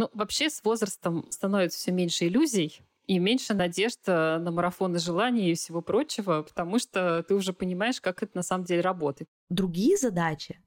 [0.00, 5.50] Ну, вообще с возрастом становится все меньше иллюзий, и меньше надежд э, на марафоны желаний
[5.50, 9.28] и всего прочего, потому что ты уже понимаешь, как это на самом деле работает.
[9.50, 10.58] Другие задачи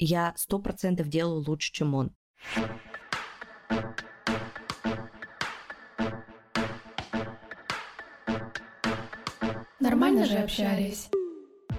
[0.00, 2.10] я сто процентов делаю лучше, чем он.
[9.78, 11.08] Нормально же общались.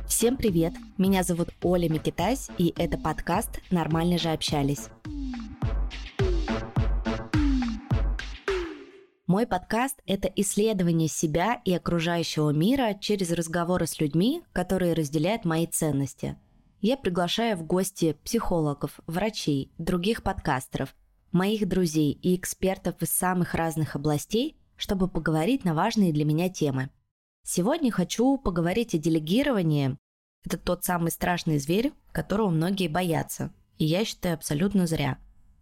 [0.07, 0.71] Всем привет!
[0.97, 4.87] Меня зовут Оля Микитась, и это подкаст «Нормально же общались».
[9.33, 15.65] Мой подкаст– это исследование себя и окружающего мира через разговоры с людьми, которые разделяют мои
[15.65, 16.37] ценности.
[16.81, 20.95] Я приглашаю в гости психологов, врачей, других подкастеров,
[21.31, 26.91] моих друзей и экспертов из самых разных областей, чтобы поговорить на важные для меня темы.
[27.43, 29.97] Сегодня хочу поговорить о делегировании.
[30.45, 33.51] Это тот самый страшный зверь, которого многие боятся.
[33.79, 35.17] И я считаю абсолютно зря.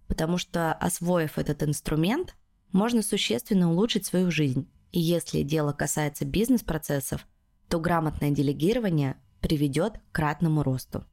[0.09, 2.35] Потому что, освоив этот инструмент–
[2.71, 4.69] можно существенно улучшить свою жизнь.
[4.91, 7.27] И если дело касается бизнес-процессов,
[7.69, 11.05] то грамотное делегирование приведет к кратному росту.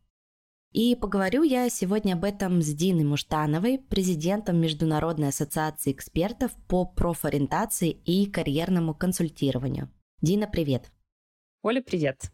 [0.72, 7.90] И поговорю я сегодня об этом с Диной Муштановой, президентом Международной ассоциации экспертов по профориентации
[7.90, 9.90] и карьерному консультированию.
[10.20, 10.90] Дина, привет.
[11.62, 12.30] Оля, привет.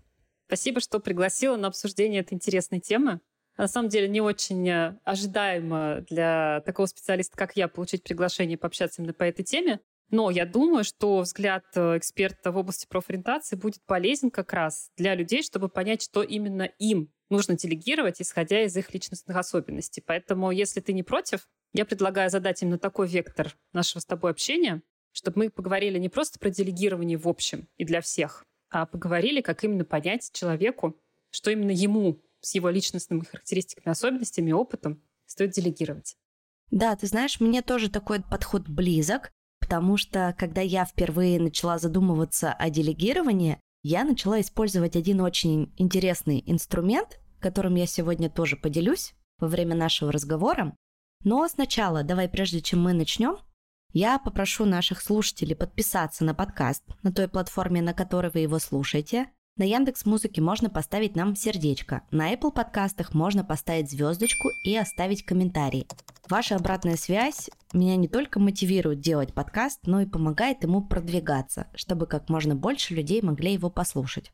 [0.47, 3.21] Спасибо, что пригласила на обсуждение этой интересной темы
[3.57, 9.01] на самом деле не очень э, ожидаемо для такого специалиста, как я, получить приглашение пообщаться
[9.01, 9.81] именно по этой теме.
[10.11, 15.15] Но я думаю, что взгляд э, эксперта в области профориентации будет полезен как раз для
[15.15, 20.03] людей, чтобы понять, что именно им нужно делегировать, исходя из их личностных особенностей.
[20.05, 24.83] Поэтому, если ты не против, я предлагаю задать именно такой вектор нашего с тобой общения,
[25.13, 29.65] чтобы мы поговорили не просто про делегирование в общем и для всех, а поговорили, как
[29.65, 36.17] именно понять человеку, что именно ему с его личностными характеристиками, особенностями, опытом стоит делегировать.
[36.71, 42.53] Да, ты знаешь, мне тоже такой подход близок, потому что когда я впервые начала задумываться
[42.53, 49.49] о делегировании, я начала использовать один очень интересный инструмент, которым я сегодня тоже поделюсь во
[49.49, 50.77] время нашего разговора.
[51.23, 53.39] Но сначала, давай прежде чем мы начнем,
[53.93, 59.31] я попрошу наших слушателей подписаться на подкаст на той платформе, на которой вы его слушаете,
[59.57, 62.03] на Яндекс Музыке можно поставить нам сердечко.
[62.11, 65.87] На Apple подкастах можно поставить звездочку и оставить комментарий.
[66.29, 72.07] Ваша обратная связь меня не только мотивирует делать подкаст, но и помогает ему продвигаться, чтобы
[72.07, 74.33] как можно больше людей могли его послушать.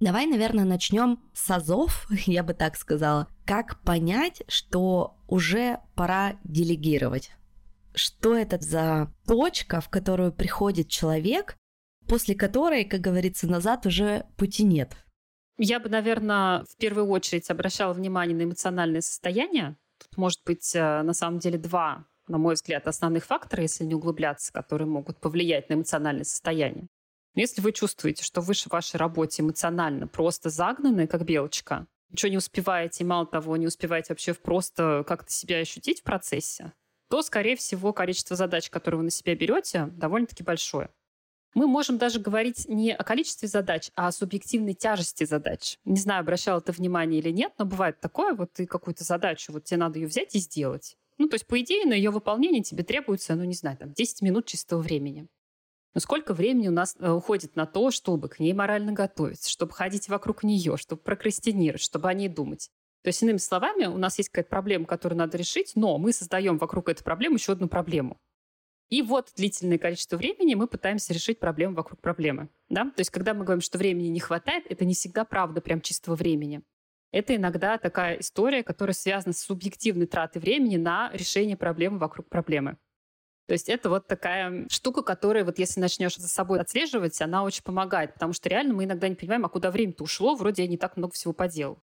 [0.00, 3.28] Давай, наверное, начнем с азов, я бы так сказала.
[3.44, 7.30] Как понять, что уже пора делегировать?
[7.94, 11.56] Что это за точка, в которую приходит человек
[12.06, 14.96] после которой, как говорится, назад уже пути нет.
[15.58, 19.76] Я бы, наверное, в первую очередь обращала внимание на эмоциональное состояние.
[19.98, 23.94] Тут может быть, э, на самом деле, два, на мой взгляд, основных фактора, если не
[23.94, 26.88] углубляться, которые могут повлиять на эмоциональное состояние.
[27.34, 32.30] Но если вы чувствуете, что вы в вашей работе эмоционально просто загнаны, как белочка, ничего
[32.30, 36.72] не успеваете, и мало того, не успеваете вообще просто как-то себя ощутить в процессе,
[37.08, 40.90] то, скорее всего, количество задач, которые вы на себя берете, довольно-таки большое.
[41.54, 45.78] Мы можем даже говорить не о количестве задач, а о субъективной тяжести задач.
[45.84, 49.64] Не знаю, обращал ты внимание или нет, но бывает такое, вот ты какую-то задачу, вот
[49.64, 50.96] тебе надо ее взять и сделать.
[51.18, 54.22] Ну, то есть, по идее, на ее выполнение тебе требуется, ну, не знаю, там, 10
[54.22, 55.28] минут чистого времени.
[55.92, 59.72] Но сколько времени у нас э, уходит на то, чтобы к ней морально готовиться, чтобы
[59.72, 62.70] ходить вокруг нее, чтобы прокрастинировать, чтобы о ней думать.
[63.02, 66.58] То есть, иными словами, у нас есть какая-то проблема, которую надо решить, но мы создаем
[66.58, 68.18] вокруг этой проблемы еще одну проблему.
[68.90, 72.48] И вот длительное количество времени мы пытаемся решить проблему вокруг проблемы.
[72.68, 72.84] Да?
[72.84, 76.16] То есть, когда мы говорим, что времени не хватает, это не всегда правда прям чистого
[76.16, 76.62] времени.
[77.12, 82.78] Это иногда такая история, которая связана с субъективной тратой времени на решение проблемы вокруг проблемы.
[83.46, 87.64] То есть это вот такая штука, которая вот если начнешь за собой отслеживать, она очень
[87.64, 90.76] помогает, потому что реально мы иногда не понимаем, а куда время-то ушло, вроде я не
[90.76, 91.82] так много всего поделал.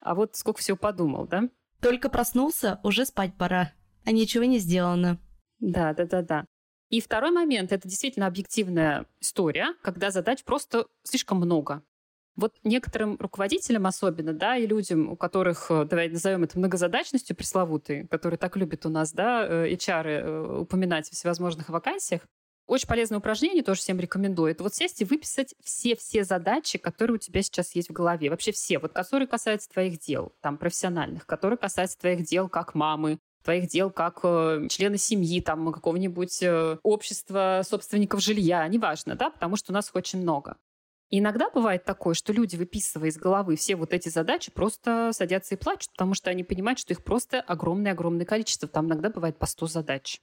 [0.00, 1.48] А вот сколько всего подумал, да?
[1.80, 3.72] Только проснулся, уже спать пора,
[4.04, 5.20] а ничего не сделано.
[5.58, 6.46] Да, да, да, да.
[6.88, 11.82] И второй момент– это действительно объективная история, когда задач просто слишком много.
[12.36, 18.06] Вот некоторым руководителям особенно, да, и людям, у которых, э, давай назовем это многозадачностью пресловутой,
[18.08, 22.26] которые так любят у нас, да, э, HR э, упоминать в всевозможных вакансиях,
[22.66, 24.50] очень полезное упражнение, тоже всем рекомендую.
[24.50, 28.28] Это вот сесть и выписать все-все задачи, которые у тебя сейчас есть в голове.
[28.28, 33.18] Вообще все, вот которые касаются твоих дел, там, профессиональных, которые касаются твоих дел как мамы,
[33.46, 39.56] твоих дел как э, члена семьи, там, какого-нибудь э, общества собственников жилья, неважно, да, потому
[39.56, 40.56] что у нас их очень много.
[41.10, 45.54] И иногда бывает такое, что люди, выписывая из головы все вот эти задачи, просто садятся
[45.54, 48.68] и плачут, потому что они понимают, что их просто огромное-огромное количество.
[48.68, 50.20] Там иногда бывает по 100 задач.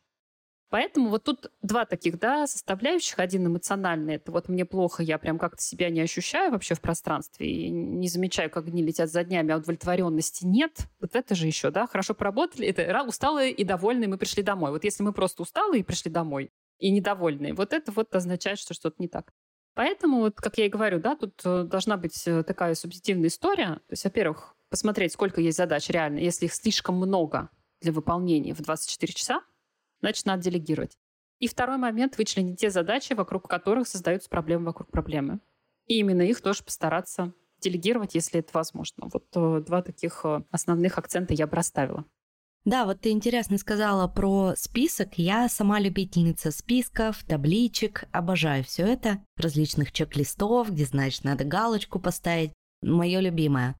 [0.73, 3.19] Поэтому вот тут два таких, да, составляющих.
[3.19, 4.15] Один эмоциональный.
[4.15, 8.07] Это вот мне плохо, я прям как-то себя не ощущаю вообще в пространстве и не
[8.07, 10.87] замечаю, как дни летят за днями, а удовлетворенности нет.
[10.99, 12.67] Вот это же еще, да, хорошо поработали.
[12.67, 14.71] Это усталые и довольные мы пришли домой.
[14.71, 16.49] Вот если мы просто усталые и пришли домой,
[16.79, 19.31] и недовольные, вот это вот означает, что что-то не так.
[19.75, 23.75] Поэтому, вот, как я и говорю, да, тут э, должна быть э, такая субъективная история.
[23.75, 26.17] То есть, во-первых, посмотреть, сколько есть задач реально.
[26.17, 29.43] Если их слишком много для выполнения в 24 часа,
[30.03, 30.97] значит, надо делегировать.
[31.39, 35.39] И второй момент— вычленить те задачи, вокруг которых создаются проблемы вокруг проблемы.
[35.87, 39.09] И именно их тоже постараться делегировать, если это возможно.
[39.11, 42.05] Вот э, два таких основных акцента я бы расставила.
[42.65, 45.17] Да, вот ты интересно сказала про список.
[45.17, 49.23] Я сама любительница списков, табличек, обожаю все это.
[49.37, 52.51] Различных чек-листов, где, значит, надо галочку поставить.
[52.81, 53.77] Мое любимое.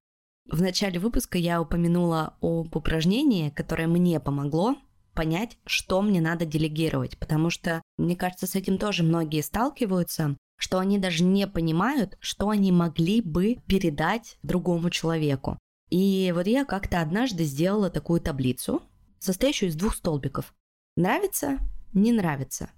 [0.50, 4.76] В начале выпуска я упомянула об упражнении, которое мне помогло
[5.14, 10.78] понять, что мне надо делегировать, потому что, мне кажется, с этим тоже многие сталкиваются, что
[10.78, 15.58] они даже не понимают, что они могли бы передать другому человеку.
[15.90, 18.82] И вот я как-то однажды сделала такую таблицу,
[19.18, 20.54] состоящую из двух столбиков.
[20.96, 21.58] Нравится,
[21.92, 22.70] не нравится.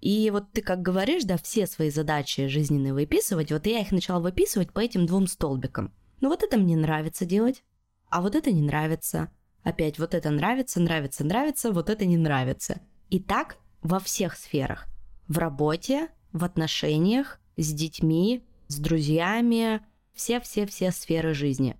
[0.00, 4.20] И вот ты как говоришь, да, все свои задачи жизненные выписывать, вот я их начала
[4.20, 5.92] выписывать по этим двум столбикам.
[6.20, 7.64] Ну вот это мне нравится делать,
[8.08, 9.30] а вот это не нравится.
[9.66, 12.80] Опять вот это нравится, нравится, нравится, вот это не нравится.
[13.10, 14.86] И так во всех сферах.
[15.26, 19.80] В работе, в отношениях, с детьми, с друзьями,
[20.14, 21.76] все-все-все сферы жизни.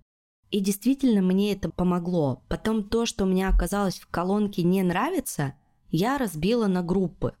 [0.51, 2.43] И действительно мне это помогло.
[2.49, 5.53] Потом то, что у меня оказалось в колонке «не нравится»,
[5.89, 7.35] я разбила на группы.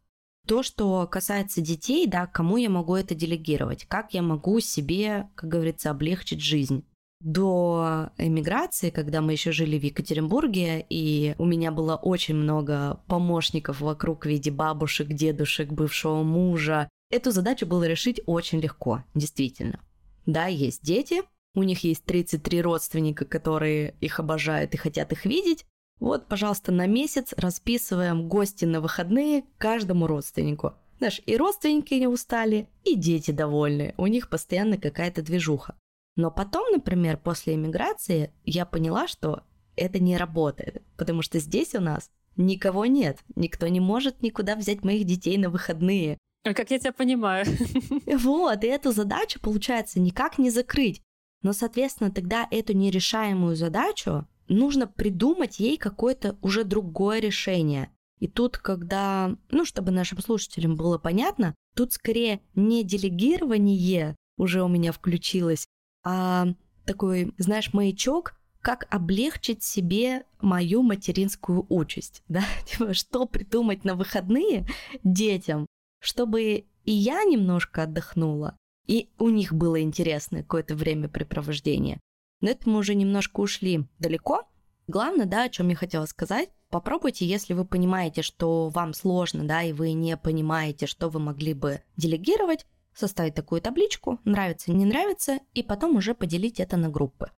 [0.47, 5.49] То, что касается детей, да, кому я могу это делегировать, как я могу себе, как
[5.49, 6.85] говорится, облегчить жизнь.
[7.19, 13.81] До эмиграции, когда мы еще жили в Екатеринбурге, и у меня было очень много помощников
[13.81, 19.79] вокруг в виде бабушек, дедушек, бывшего мужа, эту задачу было решить очень легко, действительно.
[20.27, 21.23] Да, есть дети,
[21.55, 25.65] у них есть 33 родственника, которые их обожают и хотят их видеть.
[25.99, 30.73] Вот, пожалуйста, на месяц расписываем гости на выходные каждому родственнику.
[30.99, 33.95] Знаешь, и родственники не устали, и дети довольны.
[33.97, 35.75] У них постоянно какая-то движуха.
[36.17, 39.43] Но потом, например, после эмиграции я поняла, что
[39.75, 44.83] это не работает, потому что здесь у нас никого нет, никто не может никуда взять
[44.83, 46.17] моих детей на выходные.
[46.43, 47.45] А как я тебя понимаю.
[48.17, 51.03] Вот, и эту задачу, получается, никак не закрыть.
[51.43, 57.91] Но, соответственно, тогда эту нерешаемую задачу нужно придумать ей какое-то уже другое решение.
[58.19, 64.67] И тут, когда, ну, чтобы нашим слушателям было понятно, тут скорее не делегирование уже у
[64.67, 65.67] меня включилось,
[66.09, 66.47] а
[66.85, 74.65] такой, знаешь, маячок, как облегчить себе мою материнскую участь, да, типа, что придумать на выходные
[75.03, 75.65] детям,
[75.99, 78.55] чтобы и я немножко отдохнула,
[78.87, 81.99] и у них было интересное какое-то времяпрепровождение.
[82.39, 84.43] Но это мы уже немножко ушли далеко.
[84.87, 89.61] Главное, да, о чем я хотела сказать, попробуйте, если вы понимаете, что вам сложно, да,
[89.61, 92.65] и вы не понимаете, что вы могли бы делегировать,
[92.97, 97.31] составить такую табличку, нравится, не нравится, и потом уже поделить это на группы.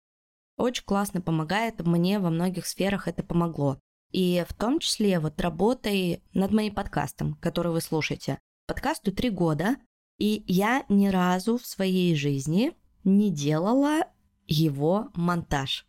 [0.56, 3.78] Очень классно помогает, мне во многих сферах это помогло.
[4.10, 8.38] И в том числе вот работой над моим подкастом, который вы слушаете.
[8.66, 9.76] Подкасту три года,
[10.18, 12.72] и я ни разу в своей жизни
[13.04, 14.04] не делала
[14.46, 15.86] его монтаж.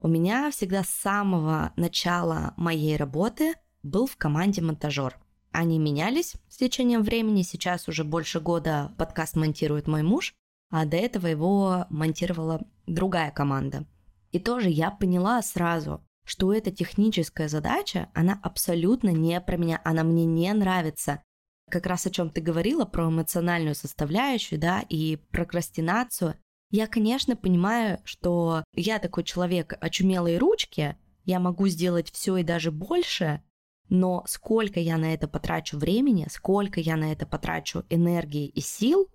[0.00, 5.18] У меня всегда с самого начала моей работы был в команде монтажер.
[5.56, 7.40] Они менялись с течением времени.
[7.40, 10.34] Сейчас уже больше года подкаст монтирует мой муж,
[10.70, 13.86] а до этого его монтировала другая команда.
[14.32, 20.04] И тоже я поняла сразу, что эта техническая задача, она абсолютно не про меня, она
[20.04, 21.22] мне не нравится
[21.70, 26.34] как раз о чем ты говорила, про эмоциональную составляющую, да, и прокрастинацию,
[26.70, 32.70] я, конечно, понимаю, что я такой человек очумелой ручки, я могу сделать все и даже
[32.70, 33.42] больше,
[33.88, 39.08] но сколько я на это потрачу времени, сколько я на это потрачу энергии и сил,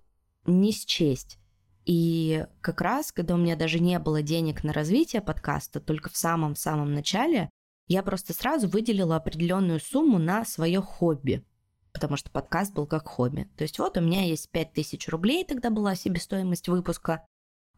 [0.46, 1.38] не счесть.
[1.84, 6.16] И как раз, когда у меня даже не было денег на развитие подкаста, только в
[6.16, 7.50] самом-самом начале,
[7.88, 11.44] я просто сразу выделила определенную сумму на свое хобби
[11.92, 13.48] потому что подкаст был как хобби.
[13.56, 17.24] То есть вот у меня есть 5000 рублей, тогда была себестоимость выпуска,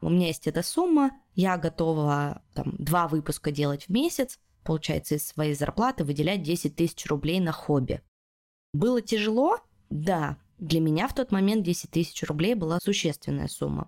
[0.01, 5.27] у меня есть эта сумма, я готова там два выпуска делать в месяц, получается из
[5.27, 8.03] своей зарплаты выделять 10 тысяч рублей на хобби.
[8.73, 9.59] Было тяжело?
[9.91, 13.87] Да, для меня в тот момент 10 тысяч рублей была существенная сумма.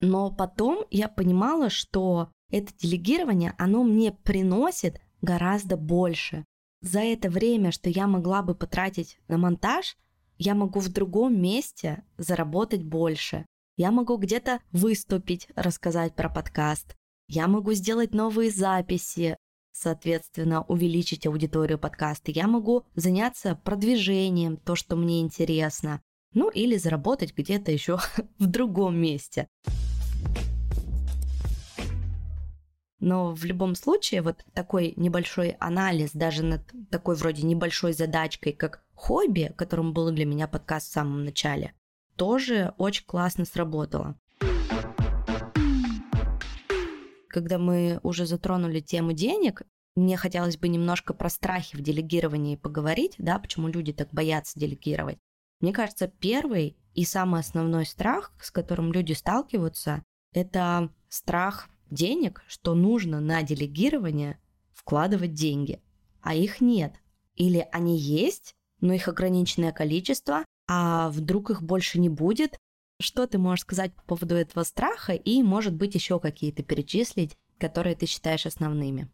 [0.00, 6.44] Но потом я понимала, что это делегирование, оно мне приносит гораздо больше.
[6.82, 9.98] за это время, что я могла бы потратить на монтаж,
[10.38, 13.44] я могу в другом месте заработать больше.
[13.76, 16.96] Я могу где-то выступить, рассказать про подкаст.
[17.28, 19.36] Я могу сделать новые записи,
[19.80, 22.30] соответственно, увеличить аудиторию подкаста.
[22.30, 26.02] Я могу заняться продвижением, то, что мне интересно.
[26.34, 27.98] Ну или заработать где-то еще
[28.38, 29.48] в другом месте.
[33.00, 36.60] Но в любом случае вот такой небольшой анализ даже над
[36.90, 41.72] такой вроде небольшой задачкой, как хобби, которым был для меня подкаст в самом начале,
[42.16, 44.18] тоже очень классно сработало.
[47.30, 49.62] Когда мы уже затронули тему денег,
[49.94, 55.18] мне хотелось бы немножко про страхи в делегировании поговорить, да, почему люди так боятся делегировать.
[55.60, 62.74] Мне кажется, первый и самый основной страх, с которым люди сталкиваются, это страх денег, что
[62.74, 64.38] нужно на делегирование
[64.72, 65.80] вкладывать деньги,
[66.22, 66.94] а их нет.
[67.36, 72.58] Или они есть, но их ограниченное количество, а вдруг их больше не будет.
[73.00, 77.96] Что ты можешь сказать по поводу этого страха и, может быть, еще какие-то перечислить, которые
[77.96, 79.08] ты считаешь основными?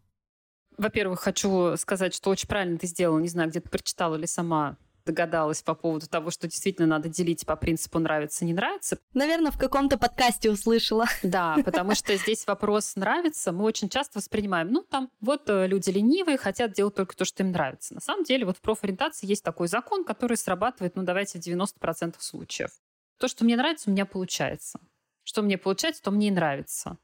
[0.77, 3.17] Во-первых, хочу сказать, что очень правильно ты сделала.
[3.19, 7.45] Не знаю, где ты прочитала или сама догадалась по поводу того, что действительно надо делить
[7.45, 8.99] по принципу нравится, не нравится.
[9.13, 11.05] Наверное, в каком-то подкасте услышала.
[11.23, 13.53] Да, потому что здесь вопрос нравится.
[13.53, 17.43] Мы очень часто воспринимаем, ну, там, вот э, люди ленивые, хотят делать только то, что
[17.43, 17.93] им нравится.
[17.93, 22.15] На самом деле, вот в профориентации есть такой закон, который срабатывает, ну, давайте, в 90%
[22.19, 22.71] случаев.
[23.17, 24.79] То, что мне нравится, у меня получается.
[25.23, 26.97] Что мне получается, то мне и нравится.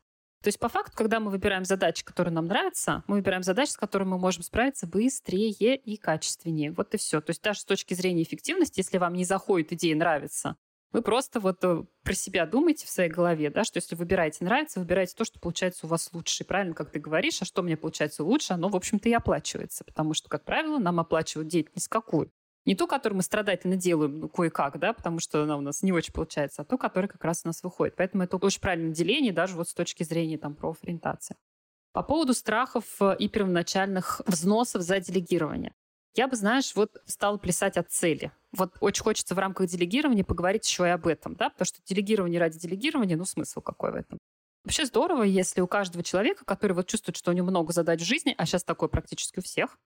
[0.43, 3.77] То есть по факту, когда мы выбираем задачи, которые нам нравятся, мы выбираем задачи, с
[3.77, 6.73] которыми мы можем справиться быстрее и качественнее.
[6.73, 7.21] Вот и все.
[7.21, 10.57] То есть даже с точки зрения эффективности, если вам не заходит идея нравится,
[10.91, 14.81] вы просто вот э, про себя думаете в своей голове, да, что если выбираете нравится,
[14.81, 16.43] выбираете то, что получается у вас лучше.
[16.43, 19.85] Правильно, как ты говоришь, а что мне получается лучше, оно, в общем-то, и оплачивается.
[19.85, 22.31] Потому что, как правило, нам оплачивают деятельность какую?
[22.65, 25.91] Не ту, которую мы страдательно делаем ну, кое-как, да, потому что она у нас не
[25.91, 27.95] очень получается, а ту, которая как раз у нас выходит.
[27.97, 31.35] Поэтому это очень правильное деление, даже вот с точки зрения там профориентации.
[31.91, 35.73] По поводу страхов э, и первоначальных взносов за делегирование.
[36.15, 38.31] Я бы, знаешь, вот стала плясать от цели.
[38.51, 42.39] Вот очень хочется в рамках делегирования поговорить еще и об этом, да, потому что делегирование
[42.39, 44.19] ради делегирования, ну, смысл какой в этом?
[44.63, 48.05] Вообще здорово, если у каждого человека, который вот чувствует, что у него много задач в
[48.05, 49.77] жизни, а сейчас такое практически у всех,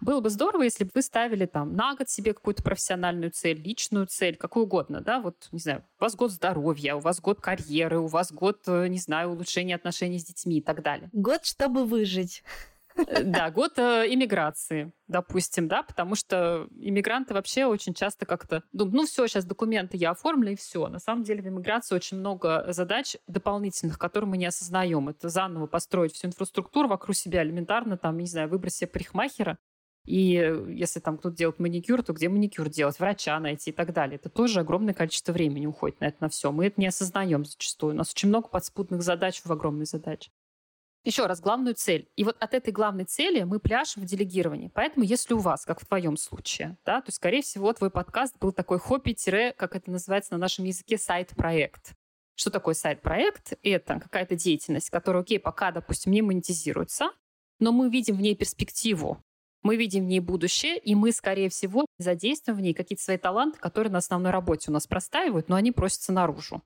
[0.00, 4.06] было бы здорово, если бы вы ставили там на год себе какую-то профессиональную цель, личную
[4.06, 7.98] цель, какую угодно, да, вот, не знаю, у вас год здоровья, у вас год карьеры,
[7.98, 11.08] у вас год, э, не знаю, улучшения отношений с детьми и так далее.
[11.12, 12.42] Год, чтобы выжить.
[12.96, 18.94] Э, да, год э, иммиграции, допустим, да, потому что иммигранты вообще очень часто как-то думают,
[18.94, 20.88] ну все, сейчас документы я оформлю и все.
[20.88, 25.08] На самом деле в иммиграции очень много задач дополнительных, которые мы не осознаем.
[25.08, 29.58] Это заново построить всю инфраструктуру вокруг себя элементарно, там, не знаю, выбрать себе парикмахера,
[30.06, 34.16] и если там кто-то делает маникюр, то где маникюр делать, врача найти и так далее.
[34.16, 36.52] Это тоже огромное количество времени уходит на это на все.
[36.52, 37.94] Мы это не осознаем зачастую.
[37.94, 40.30] У нас очень много подспутных задач в огромной задаче.
[41.04, 42.08] Еще раз, главную цель.
[42.16, 44.70] И вот от этой главной цели мы пляшем в делегировании.
[44.74, 48.50] Поэтому если у вас, как в твоем случае, да, то, скорее всего, твой подкаст был
[48.50, 49.16] такой хобби
[49.56, 51.94] как это называется на нашем языке, сайт-проект.
[52.34, 53.52] Что такое сайт-проект?
[53.62, 57.10] Это какая-то деятельность, которая, окей, пока, допустим, не монетизируется,
[57.60, 59.22] но мы видим в ней перспективу
[59.62, 63.58] мы видим в ней будущее, и мы, скорее всего, задействуем в ней какие-то свои таланты,
[63.58, 66.62] которые на основной работе у нас простаивают, но они просятся наружу.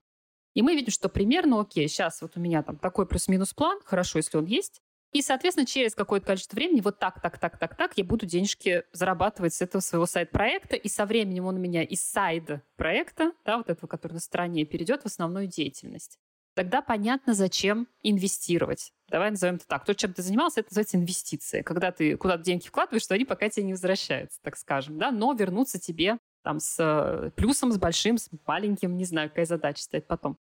[0.55, 4.19] И мы видим, что примерно, окей, сейчас вот у меня там такой плюс-минус план, хорошо,
[4.19, 4.81] если он есть,
[5.13, 8.85] и, соответственно, через какое-то количество времени вот так, так, так, так, так я буду денежки
[8.93, 13.71] зарабатывать с этого своего сайт-проекта, и со временем он у меня из сайд-проекта, да, вот
[13.71, 16.19] этого, который на стороне, перейдет в основную деятельность
[16.61, 18.93] тогда понятно, зачем инвестировать.
[19.09, 19.87] Давай назовем это так.
[19.87, 21.63] То, чем ты занимался, это называется инвестиция.
[21.63, 25.33] Когда ты куда-то деньги вкладываешь, то они пока тебе не возвращаются, так скажем, да, но
[25.33, 30.07] вернуться тебе там с э, плюсом, с большим, с маленьким, не знаю, какая задача стоит
[30.07, 30.37] потом.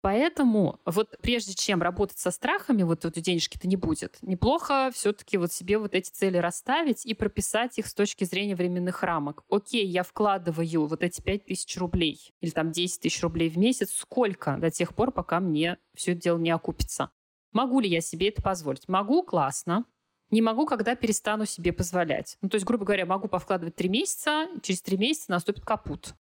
[0.00, 5.52] Поэтому вот прежде чем работать со страхами, вот этой денежки-то не будет, неплохо все-таки вот
[5.52, 9.44] себе вот эти цели расставить и прописать их с точки зрения временных рамок.
[9.50, 13.92] Окей, я вкладываю вот эти 5 тысяч рублей или там 10 тысяч рублей в месяц.
[13.92, 17.10] Сколько до тех пор, пока мне все это дело не окупится?
[17.52, 18.86] Могу ли я себе это позволить?
[18.86, 19.84] Могу, классно.
[20.30, 22.36] Не могу, когда перестану себе позволять.
[22.42, 26.14] Ну, то есть, грубо говоря, могу повкладывать три месяца, через три месяца наступит капут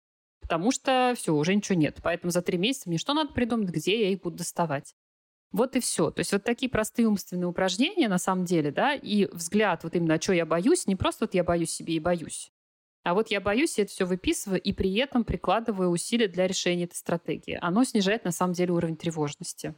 [0.48, 1.98] потому что все, уже ничего нет.
[2.01, 4.96] Поэтому за три месяца мне что надо придумать, где я их буду доставать.
[5.51, 6.10] Вот и все.
[6.10, 10.13] То есть вот такие простые умственные упражнения на самом деле, да, и взгляд вот именно,
[10.13, 12.51] о чем я боюсь, не просто вот я боюсь себе и боюсь,
[13.04, 16.86] а вот я боюсь, я это все выписываю и при этом прикладываю усилия для решения
[16.86, 17.58] этой стратегии.
[17.62, 19.75] Оно снижает на самом деле уровень тревожности.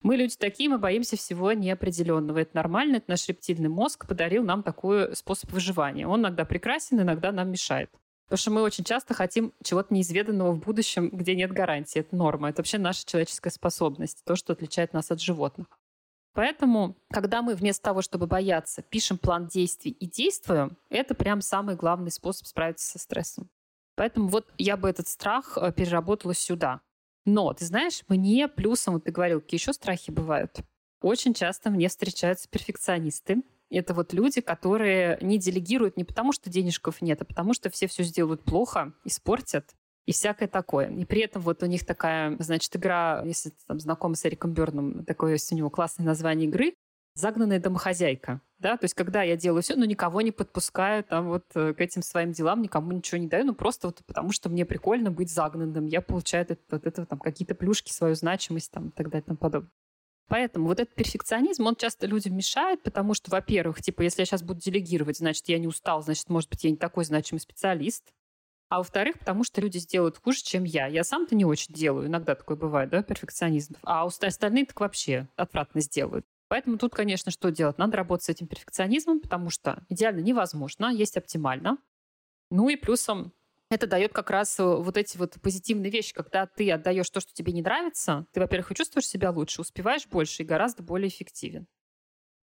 [0.00, 2.38] Мы люди такие, мы боимся всего неопределенного.
[2.38, 6.06] Это нормально, это наш рептильный мозг подарил нам такой способ выживания.
[6.06, 7.90] Он иногда прекрасен, иногда нам мешает.
[8.24, 12.00] Потому что мы очень часто хотим чего-то неизведанного в будущем, где нет гарантии.
[12.00, 12.48] Это норма.
[12.48, 15.66] Это вообще наша человеческая способность, то, что отличает нас от животных.
[16.32, 21.76] Поэтому, когда мы вместо того, чтобы бояться, пишем план действий и действуем, это прям самый
[21.76, 23.48] главный способ справиться со стрессом.
[23.94, 26.80] Поэтому вот я бы этот страх э, переработала сюда.
[27.24, 30.58] Но, ты знаешь, мне плюсом, вот ты говорил, какие еще страхи бывают.
[31.00, 33.42] Очень часто мне встречаются перфекционисты.
[33.78, 37.86] Это вот люди, которые не делегируют не потому, что денежков нет, а потому, что все
[37.86, 39.74] все сделают плохо, испортят
[40.06, 40.90] и всякое такое.
[40.90, 44.52] И при этом вот у них такая, значит, игра, если ты там знаком с Эриком
[44.52, 46.74] Берном, такое есть у него классное название игры,
[47.14, 48.40] загнанная домохозяйка.
[48.58, 48.76] Да?
[48.76, 52.02] То есть, когда я делаю все, но никого не подпускаю там вот э, к этим
[52.02, 55.86] своим делам, никому ничего не даю, ну просто вот потому, что мне прикольно быть загнанным,
[55.86, 59.22] я получаю от этого, от этого там какие-то плюшки, свою значимость там и так далее
[59.22, 59.70] и тому подобное.
[60.28, 64.42] Поэтому вот этот перфекционизм, он часто людям мешает, потому что, во-первых, типа, если я сейчас
[64.42, 68.12] буду делегировать, значит, я не устал, значит, может быть, я не такой значимый специалист.
[68.70, 70.86] А во-вторых, потому что люди сделают хуже, чем я.
[70.86, 72.06] Я сам-то не очень делаю.
[72.06, 73.76] Иногда такое бывает, да, перфекционизм.
[73.82, 76.26] А остальные так вообще отвратно сделают.
[76.48, 77.78] Поэтому тут, конечно, что делать?
[77.78, 81.78] Надо работать с этим перфекционизмом, потому что идеально невозможно, есть оптимально.
[82.50, 83.32] Ну и плюсом
[83.74, 87.32] это дает как раз э, вот эти вот позитивные вещи, когда ты отдаешь то, что
[87.32, 91.66] тебе не нравится, ты, во-первых, чувствуешь себя лучше, успеваешь больше и гораздо более эффективен.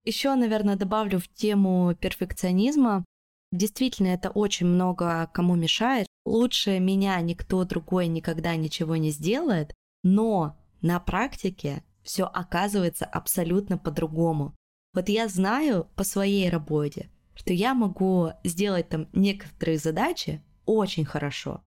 [0.03, 3.05] Еще, наверное, добавлю в тему перфекционизма.
[3.51, 6.07] Действительно, это очень много кому мешает.
[6.25, 9.73] Лучше меня никто другой никогда ничего не сделает,
[10.03, 14.55] но на практике все оказывается абсолютно по-другому.
[14.93, 21.63] Вот я знаю по своей работе, что я могу сделать там некоторые задачи очень хорошо,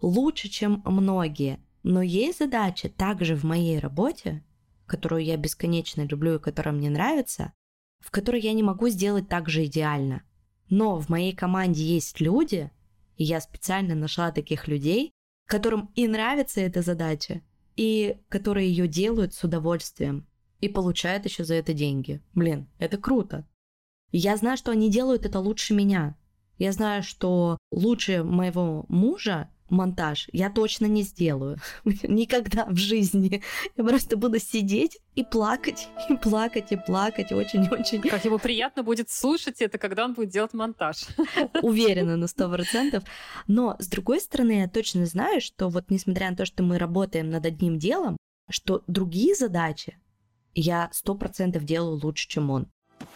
[0.00, 4.44] лучше, чем многие, но есть задачи также в моей работе,
[4.86, 7.52] которую я бесконечно люблю и которая мне нравится,
[8.00, 10.22] в которой я не могу сделать так же идеально.
[10.70, 12.70] Но в моей команде есть люди,
[13.16, 15.12] и я специально нашла таких людей,
[15.46, 17.42] которым и нравится эта задача,
[17.76, 20.26] и которые ее делают с удовольствием
[20.60, 22.20] и получают еще за это деньги.
[22.34, 23.46] Блин, это круто.
[24.10, 26.16] Я знаю, что они делают это лучше меня.
[26.58, 31.58] Я знаю, что лучше моего мужа монтаж я точно не сделаю.
[31.84, 33.42] Никогда в жизни.
[33.76, 37.32] Я просто буду сидеть и плакать, и плакать, и плакать.
[37.32, 38.02] Очень-очень.
[38.02, 41.06] Как ему приятно будет слушать это, когда он будет делать монтаж.
[41.62, 43.04] Уверена на сто процентов.
[43.46, 47.30] Но, с другой стороны, я точно знаю, что вот несмотря на то, что мы работаем
[47.30, 48.16] над одним делом,
[48.50, 49.98] что другие задачи
[50.54, 52.68] я сто процентов делаю лучше, чем он.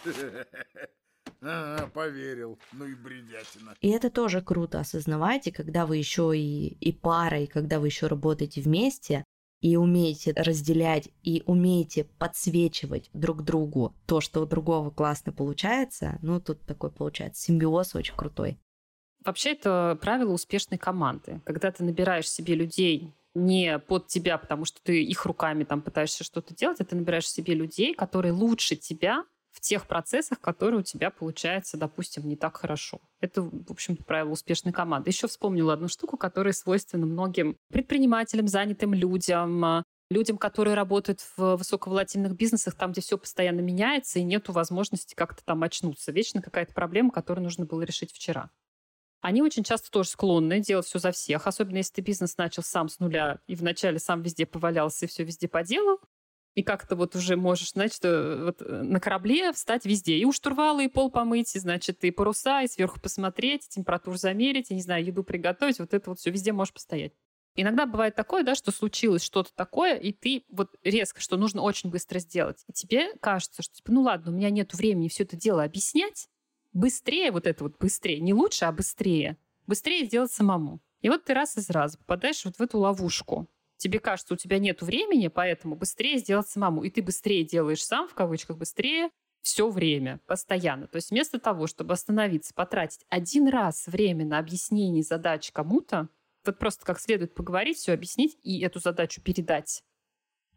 [1.43, 2.59] Ага, поверил.
[2.73, 3.75] Ну и бредятина.
[3.81, 7.89] И это тоже круто осознавать, и когда вы еще и, и пара, и когда вы
[7.89, 9.25] еще работаете вместе,
[9.61, 16.41] и умеете разделять, и умеете подсвечивать друг другу то, что у другого классно получается, ну,
[16.41, 18.59] тут такой получается симбиоз очень крутой.
[19.25, 21.41] Вообще, это правило успешной команды.
[21.45, 26.25] Когда ты набираешь себе людей не под тебя, потому что ты их руками там пытаешься
[26.25, 30.83] что-то делать, а ты набираешь себе людей, которые лучше тебя в тех процессах, которые у
[30.83, 33.01] тебя получаются, допустим, не так хорошо.
[33.21, 35.11] Это, в общем-то, правило успешной команды.
[35.11, 42.35] Еще вспомнила одну штуку, которая свойственна многим предпринимателям, занятым людям, людям, которые работают в высоковолатильных
[42.35, 46.13] бизнесах, там, где все постоянно меняется, и нету возможности как-то там очнуться.
[46.13, 48.51] Вечно какая-то проблема, которую нужно было решить вчера.
[49.21, 52.89] Они очень часто тоже склонны делать все за всех, особенно если ты бизнес начал сам
[52.89, 56.01] с нуля и вначале сам везде повалялся и все везде поделал,
[56.55, 60.19] и как-то вот уже можешь, значит, вот э, на корабле встать везде.
[60.19, 64.71] И у штурвала, и пол помыть, и, значит, и паруса, и сверху посмотреть, температуру замерить,
[64.71, 65.79] и, не знаю, еду приготовить.
[65.79, 67.13] Вот это вот все везде можешь постоять.
[67.55, 71.91] Иногда бывает такое, да, что случилось что-то такое, и ты вот резко, что нужно очень
[71.91, 72.65] быстро сделать.
[72.67, 76.29] И тебе кажется, что, типа, ну ладно, у меня нет времени все это дело объяснять.
[76.73, 78.21] Быстрее вот это вот быстрее.
[78.21, 79.37] Не лучше, а быстрее.
[79.67, 80.81] Быстрее сделать самому.
[81.03, 83.49] И вот ты раз из раза попадаешь вот в эту ловушку
[83.83, 86.85] тебе кажется, у тебя нет времени, поэтому быстрее сделать самому.
[86.85, 89.11] И ты быстрее делаешь сам, в кавычках, быстрее
[89.43, 90.87] все время, постоянно.
[90.87, 96.09] То есть вместо того, чтобы остановиться, потратить один раз время на объяснение задач кому-то,
[96.47, 99.83] вот просто как следует поговорить, все объяснить и эту задачу передать,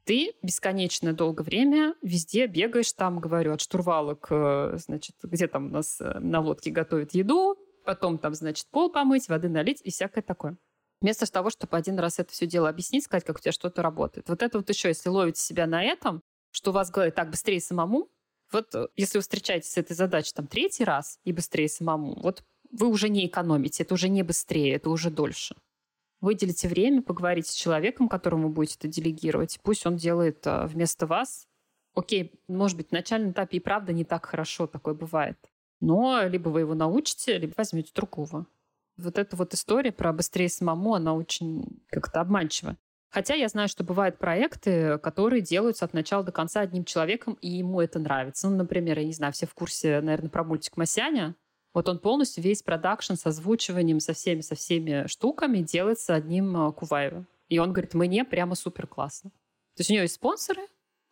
[0.04, 5.70] ты бесконечно долгое время везде бегаешь, там, говорю, от штурвала к, значит, где там у
[5.70, 10.22] нас э, на лодке готовят еду, потом там, значит, пол помыть, воды налить и всякое
[10.22, 10.58] такое
[11.06, 14.28] вместо того, чтобы один раз это все дело объяснить, сказать, как у тебя что-то работает.
[14.28, 17.62] Вот это вот еще, если ловите себя на этом, что у вас говорит так быстрее
[17.62, 18.10] самому,
[18.52, 22.44] вот э, если вы встречаетесь с этой задачей там третий раз и быстрее самому, вот
[22.72, 25.56] вы уже не экономите, это уже не быстрее, это уже дольше.
[26.22, 31.46] Выделите время, поговорите с человеком, которому будете это делегировать, пусть он делает э, вместо вас
[31.94, 35.38] Окей, может быть, в начальном этапе и правда не так хорошо такое бывает.
[35.80, 38.48] Но либо вы его научите, либо возьмете другого.
[38.98, 42.78] Вот эта вот история про быстрее самому, она очень как-то обманчива.
[43.10, 47.50] Хотя я знаю, что бывают проекты, которые делаются от начала до конца одним человеком, и
[47.50, 48.50] ему это нравится.
[48.50, 51.36] Ну, например, я не знаю, все в курсе, наверное, про мультик «Масяня».
[51.74, 56.72] Вот он полностью весь продакшн с озвучиванием, со всеми, со всеми штуками делается одним э,
[56.72, 57.28] Куваевым.
[57.48, 59.30] И он говорит, мне прямо супер классно.
[59.30, 60.62] То есть у него есть спонсоры,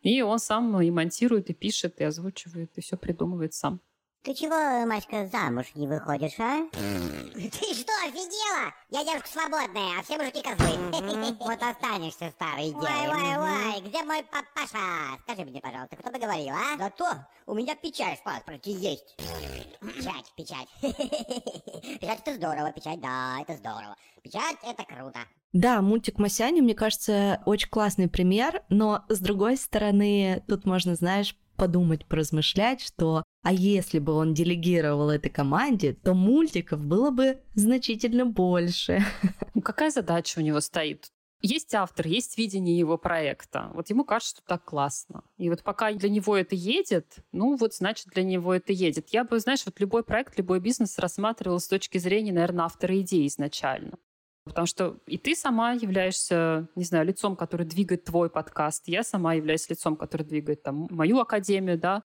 [0.01, 3.79] и он сам и монтирует, и пишет, и озвучивает, и все придумывает сам.
[4.23, 6.65] Ты чего, Маська, замуж не выходишь, а?
[6.71, 8.71] Ты что, офигела?
[8.89, 11.35] Я девушка свободная, а все мужики козлы.
[11.39, 13.09] Вот останешься старой девой.
[13.09, 15.19] Ой, ой, ой, где мой папаша?
[15.23, 16.77] Скажи мне, пожалуйста, кто бы говорил, а?
[16.77, 17.05] Зато
[17.47, 19.17] у меня печать в паспорте есть.
[19.17, 20.69] Печать, печать.
[21.99, 23.97] Печать это здорово, печать, да, это здорово.
[24.23, 25.19] Печать это круто.
[25.51, 31.35] Да, мультик Масяни, мне кажется, очень классный пример, но с другой стороны, тут можно, знаешь,
[31.57, 38.25] подумать, поразмышлять, что а если бы он делегировал этой команде, то мультиков было бы значительно
[38.25, 39.03] больше.
[39.53, 41.11] Ну, какая задача у него стоит?
[41.41, 43.69] Есть автор, есть видение его проекта.
[43.73, 45.25] Вот ему кажется, что так классно.
[45.37, 49.09] И вот пока для него это едет, ну вот значит для него это едет.
[49.09, 53.27] Я бы, знаешь, вот любой проект, любой бизнес рассматривал с точки зрения, наверное, автора идеи
[53.27, 53.99] изначально.
[54.45, 58.87] Потому что и ты сама являешься, не знаю, лицом, который двигает твой подкаст.
[58.87, 62.03] Я сама являюсь лицом, который двигает там мою академию, да.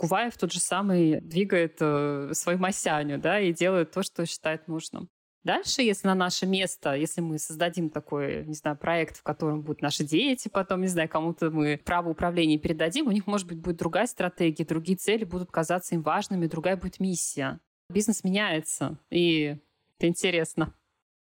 [0.00, 5.10] Куваев тот же самый двигает э, свою Масяню, да, и делает то, что считает нужным.
[5.44, 9.82] Дальше, если на наше место, если мы создадим такой, не знаю, проект, в котором будут
[9.82, 13.76] наши дети, потом, не знаю, кому-то мы право управления передадим, у них, может быть, будет
[13.76, 17.60] другая стратегия, другие цели будут казаться им важными, другая будет миссия.
[17.90, 19.58] Бизнес меняется, и
[19.98, 20.72] это интересно.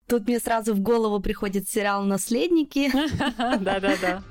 [0.06, 2.90] Тут мне сразу в голову приходит сериал «Наследники».
[3.62, 4.22] Да-да-да.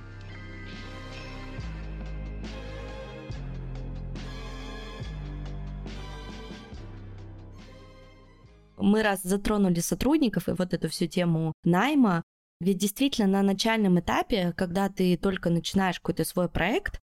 [8.84, 12.22] Мы раз затронули сотрудников и вот эту всю тему найма,
[12.60, 17.00] ведь действительно на начальном этапе, когда ты только начинаешь какой-то свой проект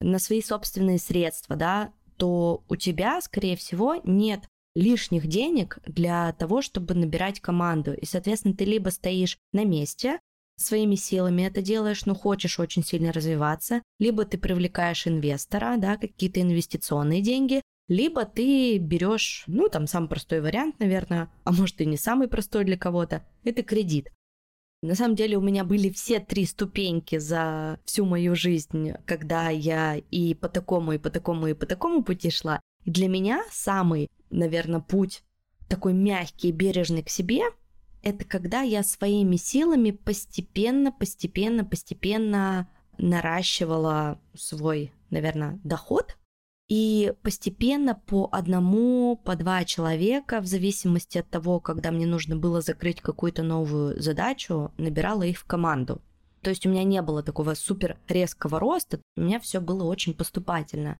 [0.00, 6.62] на свои собственные средства, да, то у тебя, скорее всего, нет лишних денег для того,
[6.62, 7.92] чтобы набирать команду.
[7.92, 10.20] И, соответственно, ты либо стоишь на месте,
[10.56, 16.40] своими силами это делаешь, но хочешь очень сильно развиваться, либо ты привлекаешь инвестора, да, какие-то
[16.40, 21.96] инвестиционные деньги, либо ты берешь, ну, там самый простой вариант, наверное, а может и не
[21.96, 24.12] самый простой для кого-то, это кредит.
[24.82, 29.96] На самом деле у меня были все три ступеньки за всю мою жизнь, когда я
[29.96, 32.60] и по такому, и по такому, и по такому пути шла.
[32.84, 35.24] И для меня самый, наверное, путь
[35.68, 37.42] такой мягкий, бережный к себе,
[38.02, 46.17] это когда я своими силами постепенно, постепенно, постепенно наращивала свой, наверное, доход.
[46.68, 52.60] И постепенно по одному, по два человека, в зависимости от того, когда мне нужно было
[52.60, 56.02] закрыть какую-то новую задачу, набирала их в команду.
[56.42, 60.14] То есть у меня не было такого супер резкого роста, у меня все было очень
[60.14, 60.98] поступательно.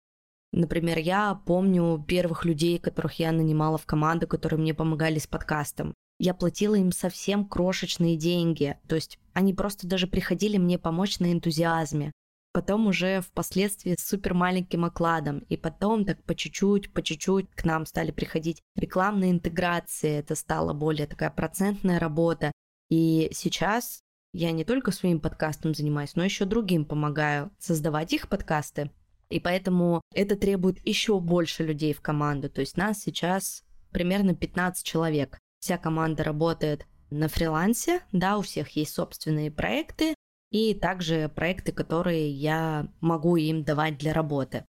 [0.53, 5.93] Например, я помню первых людей, которых я нанимала в команду, которые мне помогали с подкастом.
[6.19, 11.31] Я платила им совсем крошечные деньги, то есть они просто даже приходили мне помочь на
[11.31, 12.13] энтузиазме.
[12.59, 15.45] Потом уже впоследствии с супер маленьким окладом.
[15.49, 20.19] И потом так по чуть-чуть, по чуть-чуть к нам стали приходить рекламные интеграции.
[20.19, 22.51] Это стала более такая процентная работа.
[22.91, 24.01] И сейчас
[24.33, 28.91] я не только своим подкастом занимаюсь, но еще другим помогаю создавать их подкасты.
[29.31, 32.51] И поэтому это требует еще больше людей в команду.
[32.51, 35.39] То есть нас сейчас примерно 15 человек.
[35.61, 40.15] Вся команда работает на фрилансе, да, у всех есть собственные проекты,
[40.51, 44.65] и также проекты, которые я могу им давать для работы.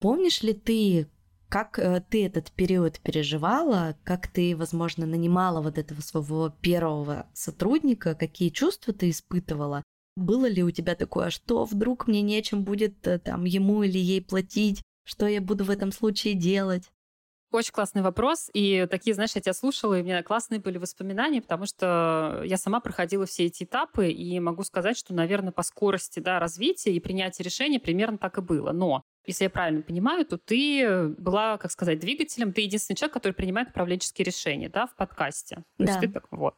[0.00, 1.08] Помнишь ли ты,
[1.48, 8.14] как э, ты этот период переживала, как ты, возможно, нанимала вот этого своего первого сотрудника,
[8.14, 9.82] какие чувства ты испытывала,
[10.16, 14.22] было ли у тебя такое, что вдруг мне нечем будет э, там ему или ей
[14.22, 16.90] платить, что я буду в этом случае делать?
[17.50, 18.48] Очень классный вопрос.
[18.54, 22.56] И такие, знаешь, я тебя слушала, и у меня классные были воспоминания, потому что я
[22.56, 27.00] сама проходила все эти этапы, и могу сказать, что, наверное, по скорости да, развития и
[27.00, 28.72] принятия решения примерно так и было.
[28.72, 33.32] Но если я правильно понимаю, то ты была, как сказать, двигателем, ты единственный человек, который
[33.32, 35.56] принимает управленческие решения да, в подкасте.
[35.76, 35.84] То да.
[35.86, 36.54] есть ты так, вот.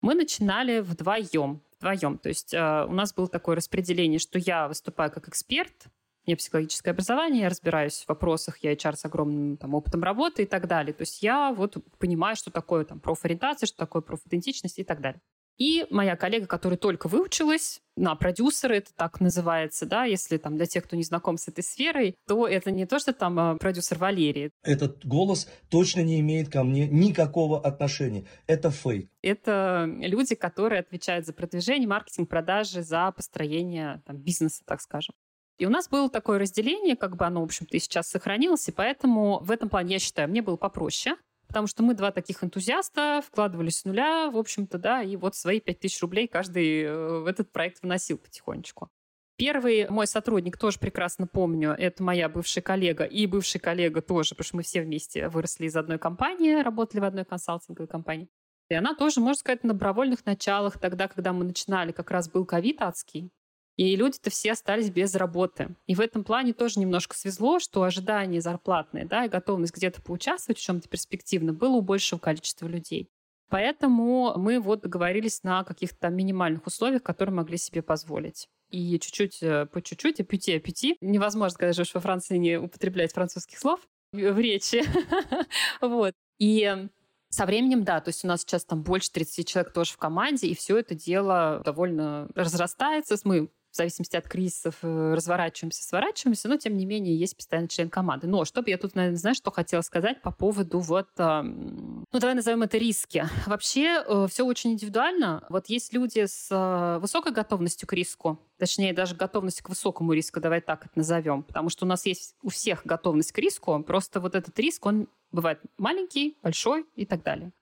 [0.00, 2.18] Мы начинали вдвоем вдвоем.
[2.18, 5.86] То есть э, у нас было такое распределение, что я выступаю как эксперт,
[6.30, 10.46] меня психологическое образование, я разбираюсь в вопросах, я HR с огромным там, опытом работы и
[10.46, 10.92] так далее.
[10.92, 15.20] То есть я вот понимаю, что такое там профориентация, что такое профидентичность и так далее.
[15.58, 20.64] И моя коллега, которая только выучилась на продюсера, это так называется, да, если там для
[20.64, 23.98] тех, кто не знаком с этой сферой, то это не то, что там а, продюсер
[23.98, 24.52] Валерий.
[24.62, 28.24] Этот голос точно не имеет ко мне никакого отношения.
[28.46, 29.10] Это фейк.
[29.20, 35.14] Это люди, которые отвечают за продвижение, маркетинг, продажи, за построение там, бизнеса, так скажем.
[35.60, 38.72] И у нас было такое разделение, как бы оно, в общем-то, и сейчас сохранилось, и
[38.72, 41.16] поэтому в этом плане, я считаю, мне было попроще,
[41.48, 45.60] потому что мы два таких энтузиаста, вкладывались с нуля, в общем-то, да, и вот свои
[45.60, 48.88] 5000 рублей каждый э, в этот проект вносил потихонечку.
[49.36, 54.46] Первый мой сотрудник, тоже прекрасно помню, это моя бывшая коллега и бывший коллега тоже, потому
[54.46, 58.30] что мы все вместе выросли из одной компании, работали в одной консалтинговой компании.
[58.70, 62.46] И она тоже, можно сказать, на добровольных началах, тогда, когда мы начинали, как раз был
[62.46, 63.30] ковид адский,
[63.80, 65.74] и люди-то все остались без работы.
[65.86, 70.58] И в этом плане тоже немножко свезло, что ожидания зарплатные, да, и готовность где-то поучаствовать
[70.58, 73.08] в чем-то перспективно было у большего количества людей.
[73.48, 78.48] Поэтому мы вот договорились на каких-то минимальных условиях, которые могли себе позволить.
[78.68, 80.98] И чуть-чуть, э, по чуть-чуть, апюти, апюти.
[81.00, 83.80] Невозможно, когда живешь во Франции, не употреблять французских слов
[84.12, 84.84] в речи.
[85.80, 86.12] вот.
[86.38, 86.86] И
[87.30, 90.48] со временем, да, то есть у нас сейчас там больше 30 человек тоже в команде,
[90.48, 93.16] и все это дело довольно разрастается.
[93.24, 97.90] Мы в зависимости от кризисов э, разворачиваемся, сворачиваемся, но тем не менее есть постоянный член
[97.90, 98.26] команды.
[98.26, 102.62] Но чтобы я тут, наверное, знаешь, что хотела сказать по поводу вот, ну давай назовем
[102.62, 103.24] это риски.
[103.46, 105.44] Вообще э, все очень индивидуально.
[105.48, 110.40] Вот есть люди с э, высокой готовностью к риску, точнее даже готовностью к высокому риску,
[110.40, 114.20] давай так это назовем, потому что у нас есть у всех готовность к риску, просто
[114.20, 117.52] вот этот риск, он бывает маленький, большой и так далее.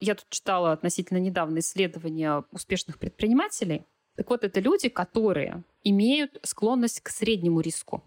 [0.00, 3.84] Я тут читала относительно недавно исследования успешных предпринимателей,
[4.20, 8.04] так вот, это люди, которые имеют склонность к среднему риску.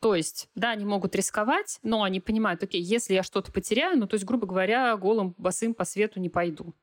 [0.00, 4.08] То есть, да, они могут рисковать, но они понимают, окей, если я что-то потеряю, ну,
[4.08, 6.74] то есть, грубо говоря, голым босым по свету не пойду.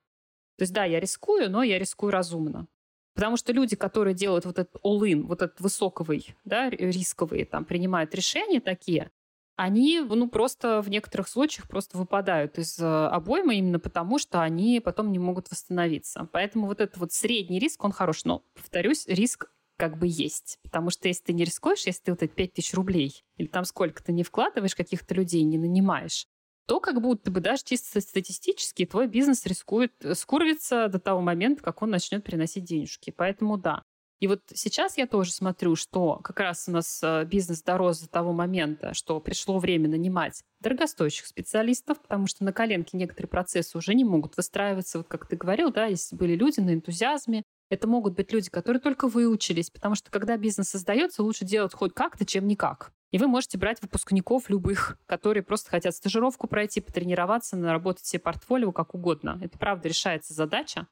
[0.56, 2.68] То есть, да, я рискую, но я рискую разумно.
[3.15, 8.15] Потому что люди, которые делают вот этот all-in, вот этот высоковый, да, рисковый, там, принимают
[8.15, 9.12] решения такие,
[9.60, 14.80] они, ну, просто в некоторых случаях просто выпадают из э, обоймы именно потому, что они
[14.80, 16.30] потом не могут восстановиться.
[16.32, 18.24] Поэтому вот этот вот средний риск, он хорош.
[18.24, 20.60] Но, повторюсь, риск как бы есть.
[20.63, 23.65] Потому что если ты не рискуешь, если ты вот эти 5 тысяч рублей или там
[23.65, 26.26] сколько ты не вкладываешь каких-то людей, не нанимаешь,
[26.65, 31.63] то как будто бы даже чисто статистически твой бизнес рискует э, скурвиться до того момента,
[31.63, 33.12] как он начнет приносить денежки.
[33.12, 33.84] Поэтому да,
[34.19, 38.10] и вот сейчас я тоже смотрю, что как раз у нас э, бизнес дорос до
[38.10, 43.93] того момента, что пришло время нанимать дорогостоящих специалистов, потому что на коленке некоторые процессы уже
[43.93, 44.97] не могут выстраиваться.
[44.97, 48.82] Вот как ты говорил, да, если были люди на энтузиазме, это могут быть люди, которые
[48.82, 52.91] только выучились, потому что когда бизнес создается, лучше делать хоть как-то, чем никак.
[53.12, 58.71] И вы можете брать выпускников любых, которые просто хотят стажировку пройти, потренироваться, наработать себе портфолио
[58.71, 59.39] как угодно.
[59.41, 60.88] Это правда решается задача.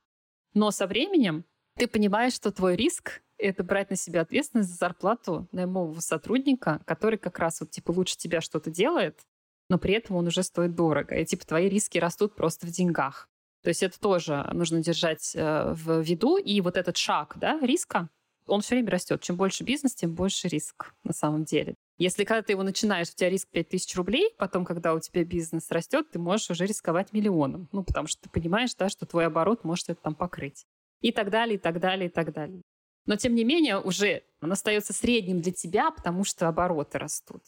[0.53, 1.45] Но со временем
[1.77, 7.17] ты понимаешь, что твой риск— это брать на себя ответственность за зарплату наймового сотрудника, который
[7.17, 9.21] как раз вот типа лучше тебя что-то делает,
[9.69, 11.15] но при этом он уже стоит дорого.
[11.15, 13.29] И типа твои риски растут просто в деньгах.
[13.63, 16.37] То есть это тоже нужно держать э, в виду.
[16.37, 18.09] И вот этот шаг да, риска,
[18.47, 19.21] он все время растет.
[19.21, 21.75] Чем больше бизнес, тем больше риск на самом деле.
[21.97, 25.69] Если когда ты его начинаешь, у тебя риск 5000 рублей, потом, когда у тебя бизнес
[25.69, 27.67] растет, ты можешь уже рисковать миллионом.
[27.71, 30.65] Ну, потому что ты понимаешь, да, что твой оборот может это там покрыть
[31.01, 32.61] и так далее, и так далее, и так далее.
[33.05, 37.41] Но, тем не менее, уже он остается средним для тебя, потому что обороты растут.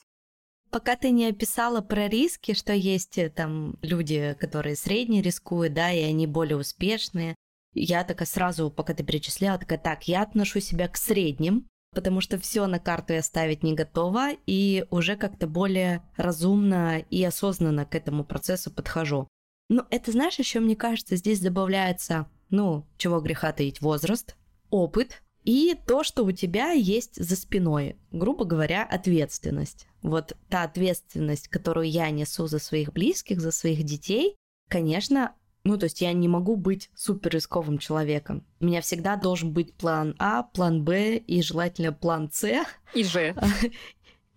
[0.72, 5.92] Пока ты не описала про риски, что есть э, там люди, которые средне рискуют, да,
[5.92, 7.36] и они более успешные,
[7.74, 12.38] я такая сразу, пока ты перечисляла, такая, так, я отношу себя к средним, потому что
[12.38, 17.96] все на карту я ставить не готова, и уже как-то более разумно и осознанно к
[17.96, 19.28] этому процессу подхожу.
[19.70, 24.36] Но это, знаешь, еще, мне кажется, здесь добавляется ну, чего греха таить, возраст,
[24.70, 29.88] опыт и то, что у тебя есть за спиной, грубо говоря, ответственность.
[30.02, 34.36] Вот та ответственность, которую я несу за своих близких, за своих детей,
[34.70, 35.34] конечно,
[35.64, 38.46] ну, то есть я не могу быть супер рисковым человеком.
[38.60, 42.66] У меня всегда должен быть план А, план Б и желательно план С.
[42.94, 43.36] И Ж.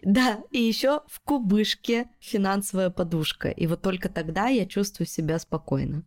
[0.02, 3.50] Да, и еще в кубышке финансовая подушка.
[3.50, 6.02] И вот только тогда я чувствую себя спокойно.